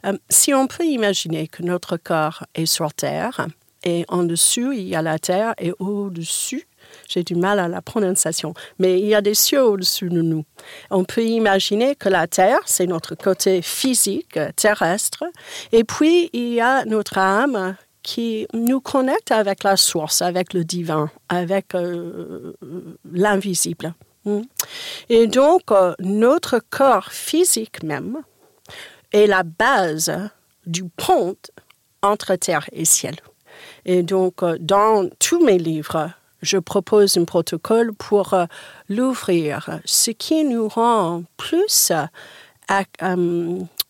Euh, 0.06 0.17
si 0.29 0.53
on 0.53 0.67
peut 0.67 0.86
imaginer 0.86 1.47
que 1.47 1.63
notre 1.63 1.97
corps 1.97 2.43
est 2.56 2.65
sur 2.65 2.93
Terre, 2.93 3.47
et 3.86 4.06
en 4.08 4.23
dessous, 4.23 4.71
il 4.71 4.88
y 4.88 4.95
a 4.95 5.01
la 5.01 5.19
Terre, 5.19 5.53
et 5.58 5.73
au-dessus, 5.79 6.67
j'ai 7.08 7.23
du 7.23 7.36
mal 7.36 7.60
à 7.60 7.67
la 7.67 7.82
prononciation, 7.82 8.53
mais 8.79 8.99
il 8.99 9.06
y 9.06 9.15
a 9.15 9.21
des 9.21 9.34
cieux 9.34 9.63
au-dessus 9.63 10.10
de 10.10 10.21
nous. 10.21 10.45
On 10.89 11.03
peut 11.03 11.23
imaginer 11.23 11.95
que 11.95 12.10
la 12.10 12.27
Terre, 12.27 12.60
c'est 12.65 12.88
notre 12.88 13.15
côté 13.15 13.62
physique, 13.62 14.39
terrestre, 14.56 15.23
et 15.71 15.84
puis 15.84 16.29
il 16.34 16.53
y 16.53 16.62
a 16.62 16.86
notre 16.86 17.17
âme 17.17 17.75
qui 18.04 18.48
nous 18.54 18.82
connecte 18.82 19.32
avec 19.32 19.63
la 19.63 19.78
source, 19.78 20.22
avec 20.22 20.54
le 20.54 20.63
divin, 20.63 21.10
avec 21.30 21.74
euh, 21.74 22.54
l'invisible. 23.12 23.96
Hmm. 24.26 24.42
Et 25.10 25.28
donc, 25.28 25.72
euh, 25.72 25.96
notre 26.00 26.60
corps 26.70 27.12
physique 27.12 27.82
même 27.84 28.22
est 29.12 29.28
la 29.28 29.44
base 29.44 30.30
du 30.66 30.84
pont 30.84 31.36
entre 32.02 32.36
terre 32.36 32.70
et 32.74 32.86
ciel. 32.86 33.16
Et 33.86 34.04
donc, 34.04 34.44
euh, 34.44 34.58
dans 34.60 35.10
tous 35.20 35.44
mes 35.44 35.58
livres, 35.58 36.12
je 36.42 36.58
propose 36.58 37.18
un 37.18 37.24
protocole 37.24 37.94
pour 37.94 38.36
l'ouvrir, 38.89 39.80
ce 39.86 40.12
qui 40.12 40.44
nous 40.44 40.68
rend 40.68 41.24
plus 41.38 41.94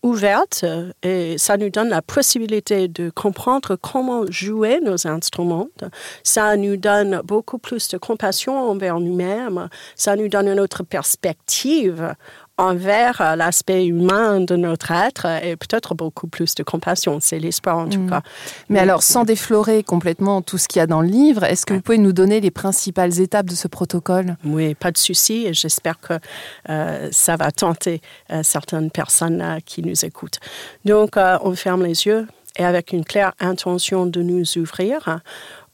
ouverte 0.03 0.63
euh, 0.63 0.91
et 1.01 1.37
ça 1.37 1.57
nous 1.57 1.69
donne 1.69 1.89
la 1.89 2.01
possibilité 2.01 2.87
de 2.87 3.09
comprendre 3.09 3.75
comment 3.77 4.25
jouer 4.29 4.79
nos 4.81 5.07
instruments. 5.07 5.69
Ça 6.23 6.55
nous 6.57 6.77
donne 6.77 7.21
beaucoup 7.23 7.57
plus 7.57 7.87
de 7.87 7.97
compassion 7.97 8.57
envers 8.57 8.99
nous-mêmes. 8.99 9.69
Ça 9.95 10.15
nous 10.15 10.27
donne 10.27 10.49
une 10.49 10.59
autre 10.59 10.83
perspective 10.83 12.13
envers 12.57 13.19
euh, 13.21 13.35
l'aspect 13.35 13.85
humain 13.85 14.39
de 14.39 14.55
notre 14.55 14.91
être 14.91 15.25
et 15.25 15.55
peut-être 15.55 15.95
beaucoup 15.95 16.27
plus 16.27 16.53
de 16.55 16.63
compassion. 16.63 17.17
C'est 17.19 17.39
l'espoir 17.39 17.77
en 17.77 17.89
tout 17.89 18.01
mm. 18.01 18.09
cas. 18.09 18.21
Mais 18.69 18.79
alors, 18.79 19.01
sans 19.01 19.23
déflorer 19.23 19.83
complètement 19.83 20.41
tout 20.41 20.57
ce 20.57 20.67
qu'il 20.67 20.79
y 20.79 20.83
a 20.83 20.87
dans 20.87 21.01
le 21.01 21.07
livre, 21.07 21.43
est-ce 21.43 21.65
que 21.65 21.73
vous 21.73 21.81
pouvez 21.81 21.97
nous 21.97 22.13
donner 22.13 22.41
les 22.41 22.51
principales 22.51 23.19
étapes 23.19 23.47
de 23.47 23.55
ce 23.55 23.67
protocole? 23.67 24.37
Oui, 24.45 24.75
pas 24.75 24.91
de 24.91 24.97
souci 24.97 25.47
et 25.47 25.53
j'espère 25.53 25.99
que 25.99 26.13
euh, 26.69 27.09
ça 27.11 27.35
va 27.37 27.51
tenter 27.51 28.01
euh, 28.31 28.43
certaines 28.43 28.91
personnes 28.91 29.59
qui 29.65 29.81
nous 29.81 30.05
écoutent. 30.05 30.39
Donc, 30.85 31.13
on 31.17 31.55
ferme 31.55 31.83
les 31.83 32.05
yeux 32.05 32.27
et 32.55 32.65
avec 32.65 32.93
une 32.93 33.03
claire 33.03 33.33
intention 33.39 34.05
de 34.05 34.21
nous 34.21 34.57
ouvrir, 34.57 35.19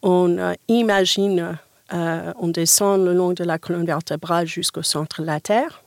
on 0.02 0.54
imagine, 0.68 1.58
on 1.92 2.48
descend 2.48 3.04
le 3.04 3.14
long 3.14 3.34
de 3.34 3.44
la 3.44 3.58
colonne 3.58 3.86
vertébrale 3.86 4.48
jusqu'au 4.48 4.84
centre 4.84 5.22
de 5.22 5.28
la 5.28 5.40
Terre 5.40 5.84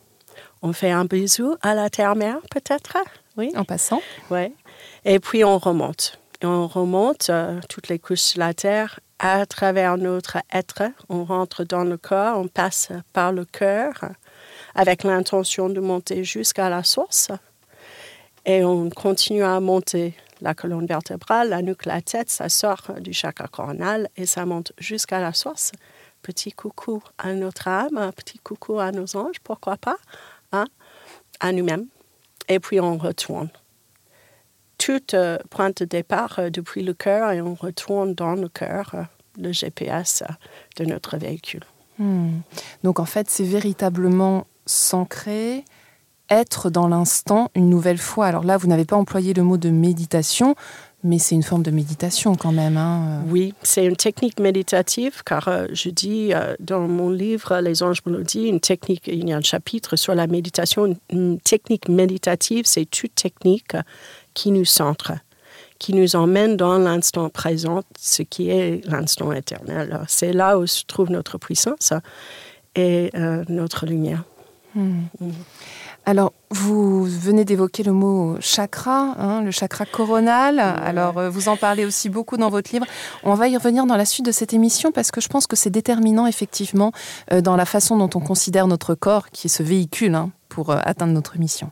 on 0.63 0.73
fait 0.73 0.91
un 0.91 1.05
bisou 1.05 1.57
à 1.61 1.75
la 1.75 1.91
terre-mère, 1.91 2.39
peut-être? 2.51 2.97
Oui. 3.37 3.53
En 3.57 3.65
passant. 3.65 4.01
Oui. 4.31 4.55
Et 5.05 5.19
puis 5.19 5.45
on 5.45 5.59
remonte. 5.59 6.19
Et 6.41 6.47
on 6.47 6.67
remonte 6.67 7.31
euh, 7.31 7.61
toutes 7.69 7.89
les 7.89 7.99
couches 7.99 8.35
de 8.35 8.41
la 8.41 8.55
terre 8.55 9.01
à 9.19 9.47
travers 9.47 9.97
notre 9.97 10.39
être. 10.53 10.83
On 11.09 11.25
rentre 11.25 11.65
dans 11.65 11.85
le 11.85 11.97
corps, 11.97 12.39
on 12.39 12.49
passe 12.49 12.89
par 13.13 13.33
le 13.33 13.45
cœur 13.45 14.05
avec 14.75 15.05
l'intention 15.05 15.69
de 15.69 15.81
monter 15.81 16.25
jusqu'à 16.25 16.69
la 16.69 16.83
source. 16.83 17.29
Et 18.45 18.65
on 18.65 18.91
continue 18.91 19.45
à 19.45 19.61
monter 19.61 20.15
la 20.41 20.55
colonne 20.55 20.87
vertébrale, 20.87 21.51
la 21.51 21.63
nuque, 21.63 21.87
la 21.87 22.03
tête, 22.03 22.29
ça 22.29 22.49
sort 22.49 22.83
du 22.99 23.13
chakra 23.13 23.47
coronal 23.47 24.09
et 24.17 24.27
ça 24.27 24.45
monte 24.45 24.73
jusqu'à 24.79 25.21
la 25.21 25.33
source. 25.33 25.71
Petit 26.23 26.51
coucou 26.51 27.03
à 27.19 27.33
notre 27.33 27.69
âme, 27.69 28.11
petit 28.17 28.39
coucou 28.39 28.81
à 28.81 28.91
nos 28.91 29.17
anges, 29.17 29.41
pourquoi 29.45 29.77
pas? 29.77 29.97
À 31.43 31.53
nous-mêmes, 31.53 31.87
et 32.49 32.59
puis 32.59 32.81
on 32.81 32.97
retourne. 32.97 33.51
Toute 34.79 35.15
euh, 35.15 35.39
pointe 35.51 35.83
de 35.83 35.85
départ 35.85 36.39
euh, 36.39 36.51
depuis 36.51 36.83
le 36.83 36.95
cœur 36.95 37.31
et 37.31 37.43
on 37.43 37.55
retourne 37.55 38.15
dans 38.15 38.35
le 38.35 38.49
cœur, 38.49 38.91
euh, 38.95 39.03
le 39.39 39.53
GPS 39.53 40.25
de 40.77 40.85
notre 40.85 41.19
véhicule. 41.19 41.65
Hmm. 41.99 42.39
Donc 42.83 42.99
en 42.99 43.05
fait, 43.05 43.29
c'est 43.29 43.45
véritablement 43.45 44.47
s'ancrer, 44.67 45.65
être 46.33 46.71
dans 46.71 46.89
l'instant 46.89 47.51
une 47.55 47.69
nouvelle 47.69 47.99
fois. 47.99 48.27
Alors 48.27 48.45
là, 48.45 48.57
vous 48.57 48.67
n'avez 48.67 48.85
pas 48.85 48.97
employé 48.97 49.35
le 49.35 49.43
mot 49.43 49.57
de 49.57 49.71
méditation, 49.71 50.55
Mais 51.05 51.19
c'est 51.19 51.35
une 51.35 51.43
forme 51.43 51.65
de 51.65 51.73
méditation 51.73 52.37
quand 52.37 52.53
même. 52.53 52.77
Hein. 52.77 53.23
Oui, 53.29 53.55
c'est 53.63 53.85
une 53.85 53.97
technique 53.97 54.39
méditative 54.39 55.23
car 55.25 55.49
euh, 55.49 55.67
je 55.73 55.91
dis 55.91 56.33
euh, 56.33 56.55
dans 56.61 56.87
mon 56.87 57.11
livre 57.11 57.61
Les 57.61 57.83
anges 57.83 58.03
mélodies, 58.07 58.47
une 58.47 58.61
technique, 58.61 59.09
il 59.09 59.29
y 59.29 59.33
a 59.33 59.37
un 59.37 59.43
chapitre 59.43 59.97
sur 59.97 60.15
la 60.15 60.29
méditation. 60.29 60.97
Une 61.11 61.41
technique 61.41 61.89
méditative, 61.89 62.67
c'est 62.67 62.85
toute 62.85 63.17
technique 63.17 63.77
qui 64.33 64.53
nous 64.53 64.65
centre, 64.65 65.13
qui 65.81 65.93
nous 65.93 66.15
emmène 66.15 66.57
dans 66.57 66.79
l'instant 66.79 67.29
présent, 67.31 67.83
ce 67.99 68.23
qui 68.23 68.51
est 68.51 68.87
l'instant 68.87 69.33
éternel. 69.33 70.01
C'est 70.07 70.33
là 70.33 70.57
où 70.57 70.67
se 70.69 70.85
trouve 70.85 71.11
notre 71.11 71.37
puissance 71.37 71.93
et 72.77 73.11
euh, 73.17 73.45
notre 73.49 73.87
lumière. 73.87 74.23
Hmm. 74.75 75.03
Hmm. 75.21 75.31
Alors, 76.05 76.33
vous 76.51 77.05
venez 77.05 77.45
d'évoquer 77.45 77.85
le 77.85 77.93
mot 77.93 78.37
chakra, 78.41 79.15
hein, 79.19 79.43
le 79.43 79.53
chakra 79.53 79.87
coronal. 79.87 80.59
Alors, 80.59 81.19
euh, 81.19 81.31
vous 81.31 81.49
en 81.49 81.57
parlez 81.57 81.85
aussi 81.85 82.09
beaucoup 82.09 82.37
dans 82.37 82.51
votre 82.51 82.73
livre. 82.73 82.87
On 83.23 83.35
va 83.35 83.49
y 83.49 83.57
revenir 83.57 83.87
dans 83.87 83.97
la 83.97 84.05
suite 84.05 84.27
de 84.27 84.33
cette 84.33 84.53
émission 84.53 84.91
parce 84.91 85.13
que 85.13 85.21
je 85.21 85.29
pense 85.29 85.47
que 85.47 85.55
c'est 85.55 85.71
déterminant 85.71 86.27
effectivement 86.27 86.93
euh, 87.33 87.41
dans 87.41 87.55
la 87.55 87.67
façon 87.67 87.97
dont 87.97 88.11
on 88.15 88.21
considère 88.21 88.67
notre 88.67 88.95
corps, 88.97 89.31
qui 89.31 89.47
est 89.47 89.51
ce 89.51 89.63
véhicule 89.63 90.17
hein, 90.17 90.31
pour 90.49 90.71
euh, 90.71 90.79
atteindre 90.85 91.13
notre 91.13 91.39
mission. 91.39 91.71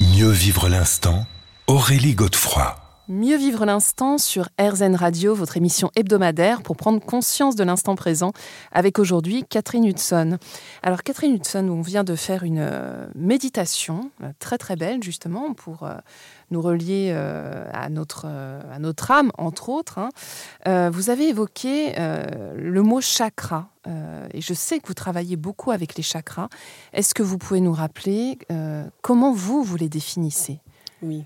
Mieux 0.00 0.30
vivre 0.30 0.68
l'instant, 0.68 1.26
Aurélie 1.66 2.14
Godefroy. 2.14 2.81
Mieux 3.08 3.36
vivre 3.36 3.66
l'instant 3.66 4.16
sur 4.16 4.48
RZN 4.60 4.94
Radio, 4.94 5.34
votre 5.34 5.56
émission 5.56 5.90
hebdomadaire 5.96 6.62
pour 6.62 6.76
prendre 6.76 7.00
conscience 7.00 7.56
de 7.56 7.64
l'instant 7.64 7.96
présent, 7.96 8.32
avec 8.70 9.00
aujourd'hui 9.00 9.44
Catherine 9.50 9.84
Hudson. 9.84 10.38
Alors 10.84 11.02
Catherine 11.02 11.34
Hudson, 11.34 11.68
on 11.68 11.80
vient 11.80 12.04
de 12.04 12.14
faire 12.14 12.44
une 12.44 12.60
euh, 12.60 13.08
méditation 13.16 14.12
euh, 14.22 14.30
très 14.38 14.56
très 14.56 14.76
belle 14.76 15.02
justement 15.02 15.52
pour 15.52 15.82
euh, 15.82 15.96
nous 16.52 16.62
relier 16.62 17.10
à, 17.72 17.88
notre, 17.88 18.26
à 18.26 18.78
notre 18.78 19.10
âme, 19.10 19.32
entre 19.38 19.70
autres. 19.70 19.98
Hein. 19.98 20.90
Vous 20.90 21.08
avez 21.08 21.28
évoqué 21.28 21.94
le 21.96 22.82
mot 22.82 23.00
chakra, 23.00 23.70
et 24.34 24.42
je 24.42 24.52
sais 24.52 24.78
que 24.78 24.86
vous 24.86 24.92
travaillez 24.92 25.36
beaucoup 25.36 25.70
avec 25.70 25.96
les 25.96 26.02
chakras. 26.02 26.50
Est-ce 26.92 27.14
que 27.14 27.22
vous 27.22 27.38
pouvez 27.38 27.60
nous 27.60 27.72
rappeler 27.72 28.36
comment 29.00 29.32
vous, 29.32 29.62
vous 29.62 29.76
les 29.78 29.88
définissez? 29.88 30.60
Oui. 31.00 31.24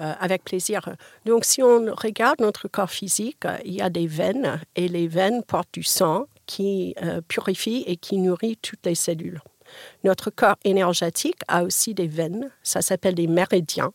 Euh, 0.00 0.14
avec 0.18 0.44
plaisir. 0.44 0.96
Donc, 1.26 1.44
si 1.44 1.62
on 1.62 1.94
regarde 1.94 2.40
notre 2.40 2.68
corps 2.68 2.90
physique, 2.90 3.44
il 3.66 3.74
y 3.74 3.82
a 3.82 3.90
des 3.90 4.06
veines 4.06 4.58
et 4.74 4.88
les 4.88 5.06
veines 5.08 5.42
portent 5.42 5.74
du 5.74 5.82
sang 5.82 6.24
qui 6.46 6.94
euh, 7.02 7.20
purifie 7.28 7.84
et 7.86 7.96
qui 7.96 8.16
nourrit 8.16 8.56
toutes 8.56 8.86
les 8.86 8.94
cellules. 8.94 9.42
Notre 10.04 10.30
corps 10.30 10.56
énergétique 10.64 11.38
a 11.48 11.62
aussi 11.62 11.94
des 11.94 12.06
veines, 12.06 12.50
ça 12.62 12.82
s'appelle 12.82 13.14
des 13.14 13.26
méridiens. 13.26 13.92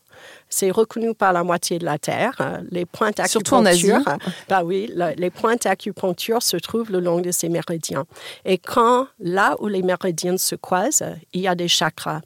C'est 0.48 0.70
reconnu 0.70 1.14
par 1.14 1.32
la 1.32 1.42
moitié 1.42 1.78
de 1.78 1.84
la 1.84 1.98
Terre. 1.98 2.62
Les 2.70 2.86
pointes 2.86 3.16
d'acupuncture, 3.18 4.02
bah 4.48 4.62
oui, 4.64 4.90
les 5.16 5.30
d'acupuncture 5.62 6.42
se 6.42 6.56
trouvent 6.56 6.90
le 6.90 7.00
long 7.00 7.20
de 7.20 7.30
ces 7.30 7.48
méridiens. 7.48 8.04
Et 8.44 8.58
quand 8.58 9.08
là 9.18 9.56
où 9.60 9.68
les 9.68 9.82
méridiens 9.82 10.36
se 10.36 10.54
croisent, 10.54 11.04
il 11.32 11.40
y 11.40 11.48
a 11.48 11.54
des 11.54 11.68
chakras. 11.68 12.20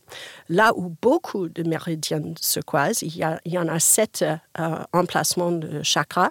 Là 0.49 0.73
où 0.77 0.95
beaucoup 1.01 1.49
de 1.49 1.63
méridiens 1.63 2.23
se 2.41 2.61
croisent, 2.61 3.03
il 3.03 3.17
y, 3.17 3.25
il 3.45 3.53
y 3.53 3.59
en 3.59 3.69
a 3.69 3.79
sept 3.79 4.25
euh, 4.59 4.77
emplacements 4.93 5.53
de 5.53 5.83
chakras. 5.83 6.31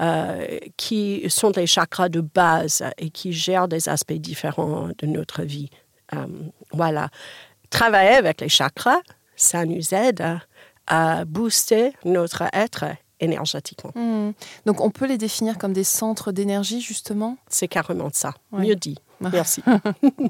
Euh, 0.00 0.58
qui 0.76 1.22
sont 1.28 1.52
des 1.52 1.68
chakras 1.68 2.08
de 2.08 2.20
base 2.20 2.82
et 2.98 3.10
qui 3.10 3.32
gèrent 3.32 3.68
des 3.68 3.88
aspects 3.88 4.12
différents 4.12 4.88
de 4.98 5.06
notre 5.06 5.42
vie. 5.42 5.70
Euh, 6.16 6.26
voilà. 6.72 7.08
Travailler 7.70 8.14
avec 8.14 8.40
les 8.40 8.48
chakras, 8.48 9.00
ça 9.36 9.64
nous 9.64 9.94
aide 9.94 10.24
à, 10.86 11.24
booster 11.24 11.92
notre 12.04 12.44
être 12.52 12.84
énergétiquement. 13.20 13.92
Hmm. 13.94 14.32
Donc 14.66 14.80
on 14.80 14.90
peut 14.90 15.06
les 15.06 15.18
définir 15.18 15.56
comme 15.58 15.72
des 15.72 15.84
centres 15.84 16.30
d'énergie, 16.30 16.80
justement? 16.80 17.36
C'est 17.48 17.68
carrément 17.68 18.10
ça. 18.12 18.34
Mieux 18.52 18.76
dit. 18.76 18.98
Merci. 19.32 19.62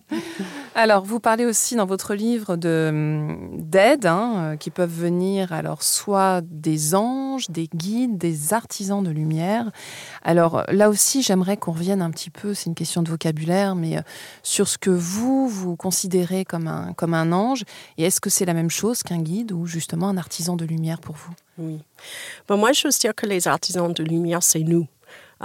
alors, 0.75 1.05
vous 1.05 1.21
parlez 1.21 1.45
aussi 1.45 1.75
dans 1.77 1.87
votre 1.87 2.15
livre 2.15 2.57
d'aide 2.57 4.07
hein, 4.07 4.35
euh, 4.37 4.57
qui 4.57 4.71
peuvent 4.71 4.95
venir 4.95 5.53
alors 5.53 5.83
soit 5.83 6.43
des 6.43 6.95
anges, 6.95 7.24
des 7.51 7.69
guides, 7.75 8.19
des 8.19 8.53
artisans 8.53 9.03
de 9.03 9.11
lumière. 9.11 9.71
Alors 10.23 10.65
là 10.69 10.89
aussi, 10.89 11.23
j'aimerais 11.23 11.57
qu'on 11.57 11.73
revienne 11.73 12.03
un 12.03 12.11
petit 12.11 12.31
peu, 12.31 12.55
c'est 12.55 12.67
une 12.67 12.75
question 12.75 13.03
de 13.03 13.11
vocabulaire, 13.11 13.75
mais 13.75 13.99
euh, 13.99 14.03
sur 14.43 14.69
ce 14.69 14.79
que 14.79 14.91
vous, 14.91 15.49
vous 15.49 15.77
considérez 15.77 16.45
comme 16.45 16.67
un, 16.67 16.93
comme 16.95 17.15
un 17.15 17.33
ange. 17.33 17.65
Et 17.99 18.05
est-ce 18.05 18.21
que 18.21 18.31
c'est 18.31 18.45
la 18.45 18.55
même 18.55 18.71
chose 18.71 19.03
qu'un 19.03 19.21
guide 19.21 19.53
ou 19.53 19.67
justement 19.67 20.09
un 20.09 20.17
artisan 20.17 20.57
de 20.57 20.65
lumière 20.65 21.01
pour 21.01 21.17
vous? 21.17 21.33
Oui. 21.59 21.81
Bon, 22.49 22.57
moi, 22.57 22.73
je 22.73 22.87
veux 22.87 22.93
dire 22.93 23.15
que 23.15 23.27
les 23.27 23.47
artisans 23.47 23.93
de 23.93 24.03
lumière, 24.03 24.43
c'est 24.43 24.61
nous. 24.61 24.87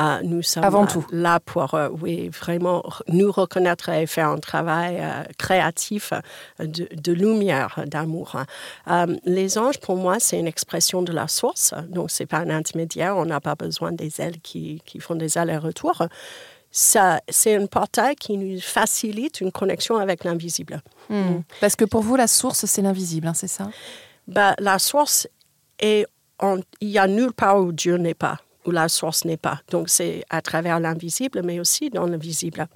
Ah, 0.02 0.22
nous 0.24 0.42
sommes 0.42 0.64
Avant 0.64 0.86
tout. 0.86 1.06
là 1.12 1.42
pour 1.42 1.74
euh, 1.74 1.90
oui, 2.02 2.30
vraiment 2.30 2.86
nous 3.10 3.34
reconnaître 3.34 3.90
et 3.90 4.08
faire 4.08 4.30
un 4.30 4.38
travail 4.38 4.98
euh, 5.02 5.24
créatif 5.38 6.14
de, 6.58 7.12
lumière, 7.12 7.82
d'amour. 7.86 8.38
Euh, 8.88 9.18
les 9.26 9.58
anges, 9.58 9.78
pour 9.82 9.98
moi, 9.98 10.16
c'est 10.22 10.40
une 10.40 10.48
expression 10.48 11.02
de 11.02 11.12
la 11.12 11.28
source. 11.28 11.74
Donc, 11.90 12.12
ce 12.12 12.24
n'est 12.24 12.28
pas 12.28 12.38
un 12.38 12.50
intermédiaire. 12.50 13.18
On 13.18 13.26
n'a 13.26 13.42
pas 13.42 13.56
besoin 13.56 13.92
des 13.92 14.22
ailes 14.22 14.40
qui, 14.40 14.82
qui 14.86 15.02
font 15.02 15.16
des 15.16 15.38
allers-retours. 15.38 16.04
Ça, 16.72 17.20
c'est 17.28 17.56
un 17.58 17.66
portail 17.66 18.16
qui 18.16 18.38
nous 18.38 18.62
facilite 18.62 19.42
une 19.42 19.52
connexion 19.52 19.98
avec 19.98 20.24
l'invisible. 20.24 20.82
Hmm. 21.10 21.16
Hmm. 21.16 21.44
Parce 21.60 21.76
que 21.76 21.84
pour 21.84 22.04
vous, 22.04 22.16
la 22.16 22.28
source, 22.28 22.66
c'est 22.66 22.82
l'invisible, 22.82 23.28
hein, 23.28 23.34
c'est 23.34 23.48
ça? 23.48 23.70
Bah, 24.30 24.56
La 24.60 24.80
source 24.80 25.28
est... 25.78 26.06
il 26.80 26.90
y 26.90 26.98
a 26.98 27.08
nulle 27.08 27.34
part 27.34 27.60
où 27.60 27.74
Dieu 27.74 27.98
n'est 27.98 28.14
pas 28.14 28.40
la 28.72 28.90
source 28.90 29.26
n'est 29.26 29.38
pas. 29.38 29.62
Donc 29.70 29.90
c'est 29.90 30.24
à 30.30 30.42
travers 30.42 30.80
l'invisible, 30.80 31.42
mais 31.44 31.60
aussi 31.60 31.90
dans 31.90 32.06
le 32.06 32.18
visible. 32.18 32.68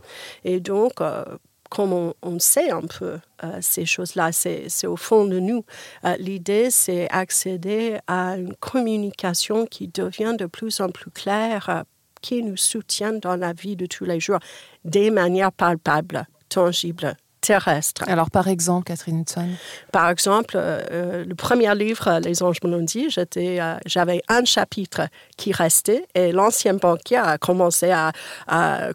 Et 0.44 0.60
donc, 0.60 1.02
euh, 1.02 1.24
comme 1.70 2.14
on, 2.22 2.40
sait 2.40 2.70
un 2.70 2.82
peu 2.82 3.18
euh, 3.44 3.58
ces 3.62 3.86
choses-là, 3.86 4.32
c'est 4.32 4.86
au 4.86 4.96
fond 4.96 5.26
de 5.26 5.40
nous. 5.40 5.66
Euh, 6.06 6.16
l'idée, 6.18 6.70
c'est 6.70 7.10
accéder 7.10 7.98
à 8.06 8.38
une 8.38 8.56
communication 8.56 9.66
qui 9.66 9.88
devient 9.88 10.36
de 10.38 10.46
plus 10.46 10.82
en 10.82 10.90
plus 10.90 11.10
claire, 11.10 11.84
qui 12.22 12.44
nous 12.44 12.58
soutient 12.58 13.14
dans 13.14 13.36
la 13.36 13.54
vie 13.54 13.76
de 13.76 13.88
tous 13.88 14.06
les 14.06 14.20
jours, 14.20 14.40
des 14.86 15.10
manières 15.10 15.52
palpables, 15.52 16.28
tangibles, 16.48 17.18
terrestre. 17.44 18.04
Alors, 18.08 18.32
par 18.32 18.48
exemple, 18.48 18.86
Catherine 18.86 19.22
Hudson? 19.22 19.50
Par 19.92 20.10
exemple, 20.10 20.56
euh, 20.56 20.82
euh, 20.92 21.26
le 21.26 21.36
premier 21.36 21.76
livre, 21.76 22.20
Les 22.24 22.42
Anges 22.42 22.62
Blondis, 22.62 23.10
j'étais, 23.10 23.58
euh, 23.60 23.76
j'avais 23.86 24.22
un 24.30 24.46
chapitre 24.46 25.02
qui 25.36 25.52
restait 25.52 26.06
et 26.16 26.32
l'ancien 26.32 26.74
banquier 26.74 27.18
a 27.18 27.38
commencé 27.38 27.92
à, 27.92 28.12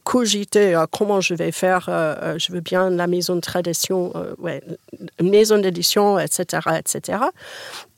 cogiter 0.04 0.82
comment 0.90 1.20
je 1.20 1.34
vais 1.34 1.52
faire, 1.52 1.84
je 2.38 2.52
veux 2.52 2.60
bien 2.60 2.90
la 2.90 3.06
maison 3.06 3.34
de 3.36 3.40
tradition, 3.40 4.12
ouais, 4.38 4.62
maison 5.20 5.58
d'édition, 5.58 6.18
etc., 6.18 6.68
etc. 6.78 7.18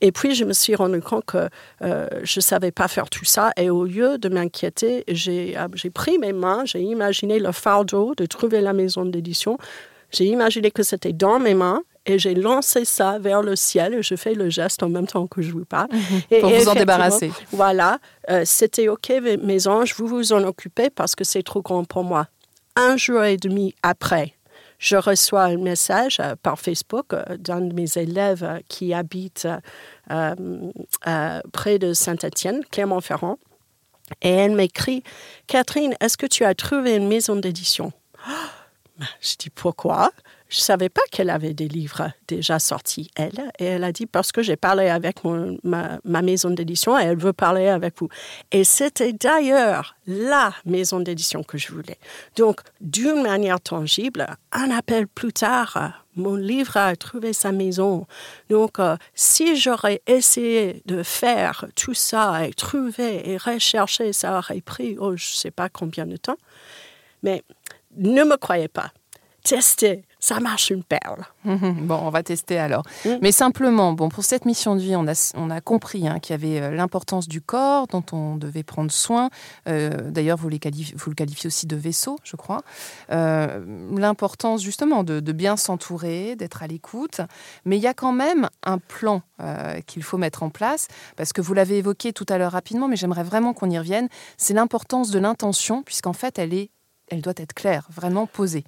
Et 0.01 0.11
puis, 0.11 0.35
je 0.35 0.43
me 0.43 0.53
suis 0.53 0.75
rendu 0.75 1.01
compte 1.01 1.25
que 1.25 1.49
je 1.81 2.39
ne 2.39 2.41
savais 2.41 2.71
pas 2.71 2.87
faire 2.87 3.09
tout 3.09 3.25
ça 3.25 3.51
et 3.57 3.69
au 3.69 3.85
lieu 3.85 4.17
de 4.17 4.27
m'inquiéter, 4.29 5.03
j'ai, 5.07 5.55
j'ai 5.75 5.89
pris 5.89 6.17
mes 6.17 6.33
mains, 6.33 6.63
j'ai 6.65 6.81
imaginé 6.81 7.39
le 7.39 7.51
fardeau 7.51 8.13
de 8.15 8.25
trouver 8.25 8.61
la 8.61 8.73
maison 8.73 9.05
d'édition. 9.05 9.57
J'ai 10.11 10.25
imaginé 10.25 10.71
que 10.71 10.83
c'était 10.83 11.13
dans 11.13 11.39
mes 11.39 11.53
mains 11.53 11.83
et 12.05 12.17
j'ai 12.17 12.33
lancé 12.33 12.85
ça 12.85 13.19
vers 13.19 13.41
le 13.41 13.55
ciel 13.55 13.93
et 13.93 14.03
je 14.03 14.15
fais 14.15 14.33
le 14.33 14.49
geste 14.49 14.81
en 14.83 14.89
même 14.89 15.07
temps 15.07 15.27
que 15.27 15.41
je 15.41 15.51
vous 15.51 15.65
parle. 15.65 15.89
Mhm. 15.91 16.41
Pour 16.41 16.49
vous 16.49 16.69
en 16.69 16.73
débarrasser. 16.73 17.31
Voilà, 17.51 17.99
euh, 18.29 18.41
c'était 18.45 18.87
OK, 18.87 19.11
mes 19.41 19.67
anges, 19.67 19.93
vous 19.95 20.07
vous 20.07 20.33
en 20.33 20.43
occupez 20.43 20.89
parce 20.89 21.15
que 21.15 21.23
c'est 21.23 21.43
trop 21.43 21.61
grand 21.61 21.83
pour 21.83 22.03
moi. 22.03 22.27
Un 22.75 22.97
jour 22.97 23.23
et 23.23 23.37
demi 23.37 23.75
après, 23.83 24.33
je 24.79 24.95
reçois 24.95 25.43
un 25.43 25.57
message 25.57 26.19
euh, 26.19 26.35
par 26.41 26.59
Facebook 26.59 27.13
euh, 27.13 27.37
d'un 27.37 27.61
de 27.61 27.73
mes 27.73 27.97
élèves 27.97 28.61
qui 28.67 28.93
habite 28.93 29.47
près 31.53 31.79
de 31.79 31.93
Saint-Étienne, 31.93 32.61
Clermont-Ferrand. 32.71 33.37
Et 34.21 34.29
elle 34.29 34.55
m'écrit 34.55 35.03
Catherine, 35.47 35.93
est-ce 36.01 36.17
que 36.17 36.25
tu 36.25 36.43
as 36.43 36.53
trouvé 36.53 36.95
une 36.95 37.07
maison 37.07 37.37
d'édition? 37.37 37.93
Je 39.21 39.35
dis 39.37 39.49
pourquoi? 39.49 40.11
Je 40.51 40.59
savais 40.59 40.89
pas 40.89 41.01
qu'elle 41.11 41.29
avait 41.29 41.53
des 41.53 41.69
livres 41.69 42.11
déjà 42.27 42.59
sortis, 42.59 43.09
elle. 43.15 43.51
Et 43.57 43.63
elle 43.63 43.85
a 43.85 43.93
dit 43.93 44.05
parce 44.05 44.33
que 44.33 44.43
j'ai 44.43 44.57
parlé 44.57 44.89
avec 44.89 45.19
ma, 45.23 45.99
maison 46.03 46.49
d'édition 46.49 46.99
et 46.99 47.03
elle 47.03 47.17
veut 47.17 47.31
parler 47.31 47.69
avec 47.69 47.97
vous. 47.97 48.09
Et 48.51 48.65
c'était 48.65 49.13
d'ailleurs 49.13 49.95
la 50.07 50.53
maison 50.65 50.99
d'édition 50.99 51.41
que 51.41 51.57
je 51.57 51.71
voulais. 51.71 51.97
Donc, 52.35 52.59
d'une 52.81 53.21
manière 53.21 53.61
tangible, 53.61 54.27
un 54.51 54.71
appel 54.71 55.07
plus 55.07 55.31
tard, 55.31 56.03
mon 56.17 56.35
livre 56.35 56.75
a 56.75 56.97
trouvé 56.97 57.31
sa 57.31 57.53
maison. 57.53 58.05
Donc, 58.49 58.77
euh, 58.79 58.97
si 59.15 59.55
j'aurais 59.55 60.01
essayé 60.05 60.81
de 60.85 61.01
faire 61.01 61.65
tout 61.77 61.93
ça 61.93 62.45
et 62.45 62.51
trouver 62.51 63.29
et 63.29 63.37
rechercher, 63.37 64.11
ça 64.11 64.37
aurait 64.37 64.59
pris, 64.59 64.97
oh, 64.99 65.15
je 65.15 65.31
ne 65.31 65.37
sais 65.37 65.51
pas 65.51 65.69
combien 65.69 66.05
de 66.05 66.17
temps. 66.17 66.37
Mais 67.23 67.43
ne 67.97 68.23
me 68.23 68.37
croyez 68.37 68.67
pas. 68.67 68.91
tester. 69.43 70.03
Ça 70.23 70.39
marche 70.39 70.69
une 70.69 70.83
perle. 70.83 71.25
bon, 71.45 71.99
on 71.99 72.11
va 72.11 72.21
tester 72.21 72.59
alors. 72.59 72.83
Mm. 73.05 73.09
Mais 73.23 73.31
simplement, 73.31 73.93
bon, 73.93 74.07
pour 74.07 74.23
cette 74.23 74.45
mission 74.45 74.75
de 74.75 74.81
vie, 74.81 74.95
on 74.95 75.07
a, 75.07 75.33
on 75.35 75.49
a 75.49 75.61
compris 75.61 76.07
hein, 76.07 76.19
qu'il 76.19 76.33
y 76.33 76.35
avait 76.35 76.61
euh, 76.61 76.75
l'importance 76.75 77.27
du 77.27 77.41
corps 77.41 77.87
dont 77.87 78.03
on 78.11 78.35
devait 78.35 78.61
prendre 78.61 78.91
soin. 78.91 79.31
Euh, 79.67 80.11
d'ailleurs, 80.11 80.37
vous, 80.37 80.47
vous, 80.47 81.09
le 81.09 81.15
qualifiez 81.15 81.47
aussi 81.47 81.65
de 81.65 81.75
vaisseau, 81.75 82.19
je 82.23 82.35
crois. 82.35 82.61
Euh, 83.11 83.65
l'importance 83.97 84.61
justement 84.61 85.03
de, 85.03 85.19
bien 85.31 85.57
s'entourer, 85.57 86.35
d'être 86.35 86.61
à 86.61 86.67
l'écoute. 86.67 87.21
Mais 87.65 87.77
il 87.77 87.81
y 87.81 87.87
a 87.87 87.95
quand 87.95 88.13
même 88.13 88.47
un 88.63 88.77
plan 88.77 89.23
qu'il 89.87 90.03
faut 90.03 90.19
mettre 90.19 90.43
en 90.43 90.51
place, 90.51 90.87
parce 91.15 91.33
que 91.33 91.41
vous 91.41 91.55
l'avez 91.55 91.79
évoqué 91.79 92.13
tout 92.13 92.27
à 92.29 92.37
l'heure 92.37 92.51
rapidement, 92.51 92.87
mais 92.87 92.95
j'aimerais 92.95 93.23
vraiment 93.23 93.53
qu'on 93.53 93.71
y 93.71 93.79
revienne. 93.79 94.07
C'est 94.37 94.53
l'importance 94.53 95.09
de 95.09 95.17
l'intention, 95.17 95.81
puisqu'en 95.81 96.13
fait, 96.13 96.37
elle, 96.37 96.53
est, 96.53 96.69
elle 97.11 97.21
doit 97.21 97.33
être 97.37 97.53
claire, 97.53 97.87
vraiment 97.91 98.25
posée. 98.25 98.63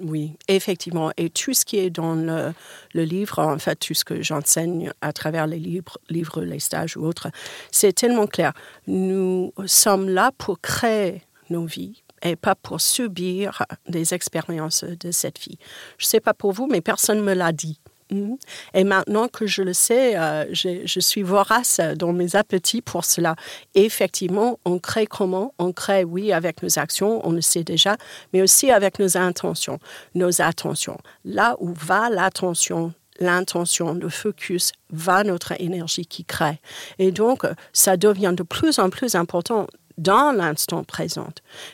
Oui, 0.00 0.36
effectivement. 0.46 1.10
Et 1.16 1.28
tout 1.28 1.52
ce 1.52 1.64
qui 1.64 1.76
est 1.76 1.90
dans 1.90 2.14
le, 2.14 2.54
livre, 2.94 3.40
en 3.40 3.58
fait, 3.58 3.76
tout 3.76 3.94
ce 3.94 4.04
que 4.04 4.22
j'enseigne 4.22 4.92
à 5.00 5.12
travers 5.12 5.48
les 5.48 5.58
livres, 5.58 5.98
livres, 6.08 6.42
les 6.42 6.60
stages 6.60 6.96
ou 6.96 7.04
autres, 7.04 7.28
c'est 7.72 7.92
tellement 7.92 8.28
clair. 8.28 8.52
Nous 8.86 9.52
sommes 9.66 10.08
là 10.08 10.30
pour 10.38 10.60
créer 10.60 11.22
nos 11.50 11.66
vies 11.66 12.04
et 12.22 12.36
pas 12.36 12.54
pour 12.54 12.80
subir 12.80 13.64
des 13.88 14.14
expériences 14.14 14.84
de 14.84 15.10
cette 15.10 15.40
vie. 15.40 15.58
Je 15.98 16.06
ne 16.06 16.08
sais 16.08 16.20
pas 16.20 16.34
pour 16.34 16.52
vous, 16.52 16.68
mais 16.68 16.80
personne 16.80 17.18
ne 17.18 17.24
me 17.24 17.34
l'a 17.34 17.50
dit. 17.50 17.80
Mhm. 18.10 18.38
Et 18.74 18.84
maintenant 18.84 19.28
que 19.28 19.46
je 19.46 19.62
le 19.62 19.72
sais, 19.72 20.16
euh, 20.16 20.46
je, 20.52 21.00
suis 21.00 21.22
vorace 21.22 21.80
dans 21.96 22.12
mes 22.12 22.36
appétits 22.36 22.82
pour 22.82 23.04
cela. 23.04 23.36
effectivement, 23.74 24.58
on 24.64 24.78
crée 24.78 25.06
comment? 25.06 25.54
On 25.58 25.72
crée, 25.72 26.04
oui, 26.04 26.32
avec 26.32 26.62
nos 26.62 26.78
actions, 26.78 27.26
on 27.26 27.32
le 27.32 27.40
sait 27.40 27.64
déjà, 27.64 27.96
mais 28.32 28.42
aussi 28.42 28.70
avec 28.70 28.98
nos 28.98 29.16
intentions, 29.16 29.78
nos 30.14 30.40
attentions. 30.40 30.98
Là 31.24 31.56
où 31.60 31.72
va 31.74 32.10
l'attention 32.10 32.92
l'intention, 33.20 33.94
le 33.94 34.08
focus 34.08 34.72
va 34.90 35.24
notre 35.24 35.60
énergie 35.60 36.06
qui 36.06 36.24
crée. 36.24 36.60
Et 36.98 37.10
donc, 37.10 37.44
ça 37.72 37.96
devient 37.96 38.32
de 38.32 38.42
plus 38.42 38.78
en 38.78 38.90
plus 38.90 39.14
important 39.16 39.66
dans 39.98 40.30
l'instant 40.32 40.84
présent, 40.84 41.28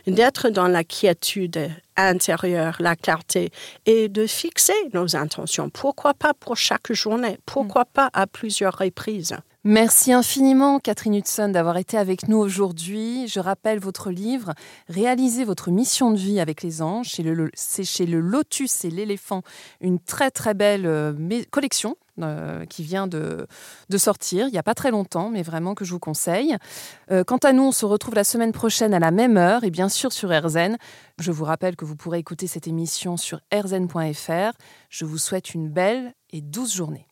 d'être 0.07 0.49
dans 0.49 0.69
la 0.69 0.83
quiétude 0.83 1.71
intérieure, 1.97 2.77
la 2.81 2.97
clarté, 2.97 3.51
et 3.87 4.09
de 4.09 4.27
fixer 4.27 4.75
nos 4.93 5.17
intentions. 5.17 5.71
Pourquoi 5.71 6.15
pas 6.15 6.35
pour 6.35 6.57
chaque 6.57 6.93
journée? 6.93 7.39
Pourquoi 7.47 7.85
pas 7.85 8.11
à 8.13 8.27
plusieurs 8.27 8.77
reprises? 8.79 9.37
Merci 9.67 10.13
infiniment, 10.13 10.79
Catherine 10.79 11.15
Hudson, 11.15 11.49
d'avoir 11.49 11.79
été 11.79 11.97
avec 11.97 12.29
nous 12.29 12.37
aujourd'hui. 12.37 13.27
Je 13.29 13.41
rappelle 13.41 13.79
votre 13.79 14.11
livre, 14.11 14.53
Réaliser 14.91 15.45
votre 15.45 15.71
mission 15.71 16.11
de 16.11 16.19
vie 16.19 16.39
avec 16.39 16.63
les 16.63 16.83
anges. 16.83 17.17
C'est 17.55 17.85
chez 17.85 18.05
le 18.05 18.21
Lotus 18.21 18.85
et 18.85 18.91
l'éléphant, 18.91 19.41
une 19.81 19.99
très 19.99 20.31
très 20.31 20.53
belle 20.53 20.85
euh, 20.85 21.15
collection 21.51 21.97
euh, 22.23 22.65
qui 22.67 22.85
vient 22.85 23.07
de, 23.07 23.47
sortir 23.97 24.47
il 24.47 24.53
n'y 24.53 24.59
a 24.59 24.63
pas 24.63 24.75
très 24.75 24.91
longtemps, 24.91 25.31
mais 25.31 25.43
vraiment 25.43 25.75
que 25.75 25.85
je 25.85 25.93
vous 25.93 25.99
conseille. 25.99 26.57
Euh, 27.11 27.25
quant 27.25 27.39
à 27.39 27.53
nous, 27.53 27.65
on 27.65 27.73
se 27.73 27.85
retrouve 27.85 28.15
la 28.15 28.25
semaine 28.25 28.53
prochaine 28.53 28.95
à 28.95 28.99
la 28.99 29.11
même 29.11 29.37
heure 29.37 29.65
et 29.65 29.71
bien 29.71 29.89
sûr 29.89 30.13
sur 30.13 30.31
RZN. 30.31 30.77
Je 31.19 31.33
vous 31.33 31.45
rappelle 31.45 31.77
que 31.77 31.85
vous 31.85 31.97
pourrez 31.97 32.19
écouter 32.19 32.47
cette 32.47 32.69
émission 32.69 33.17
sur 33.17 33.41
rzn.fr. 33.53 34.53
Je 34.91 35.05
vous 35.05 35.19
souhaite 35.19 35.55
une 35.55 35.69
belle 35.69 36.15
et 36.31 36.41
douce 36.41 36.75
journée. 36.75 37.07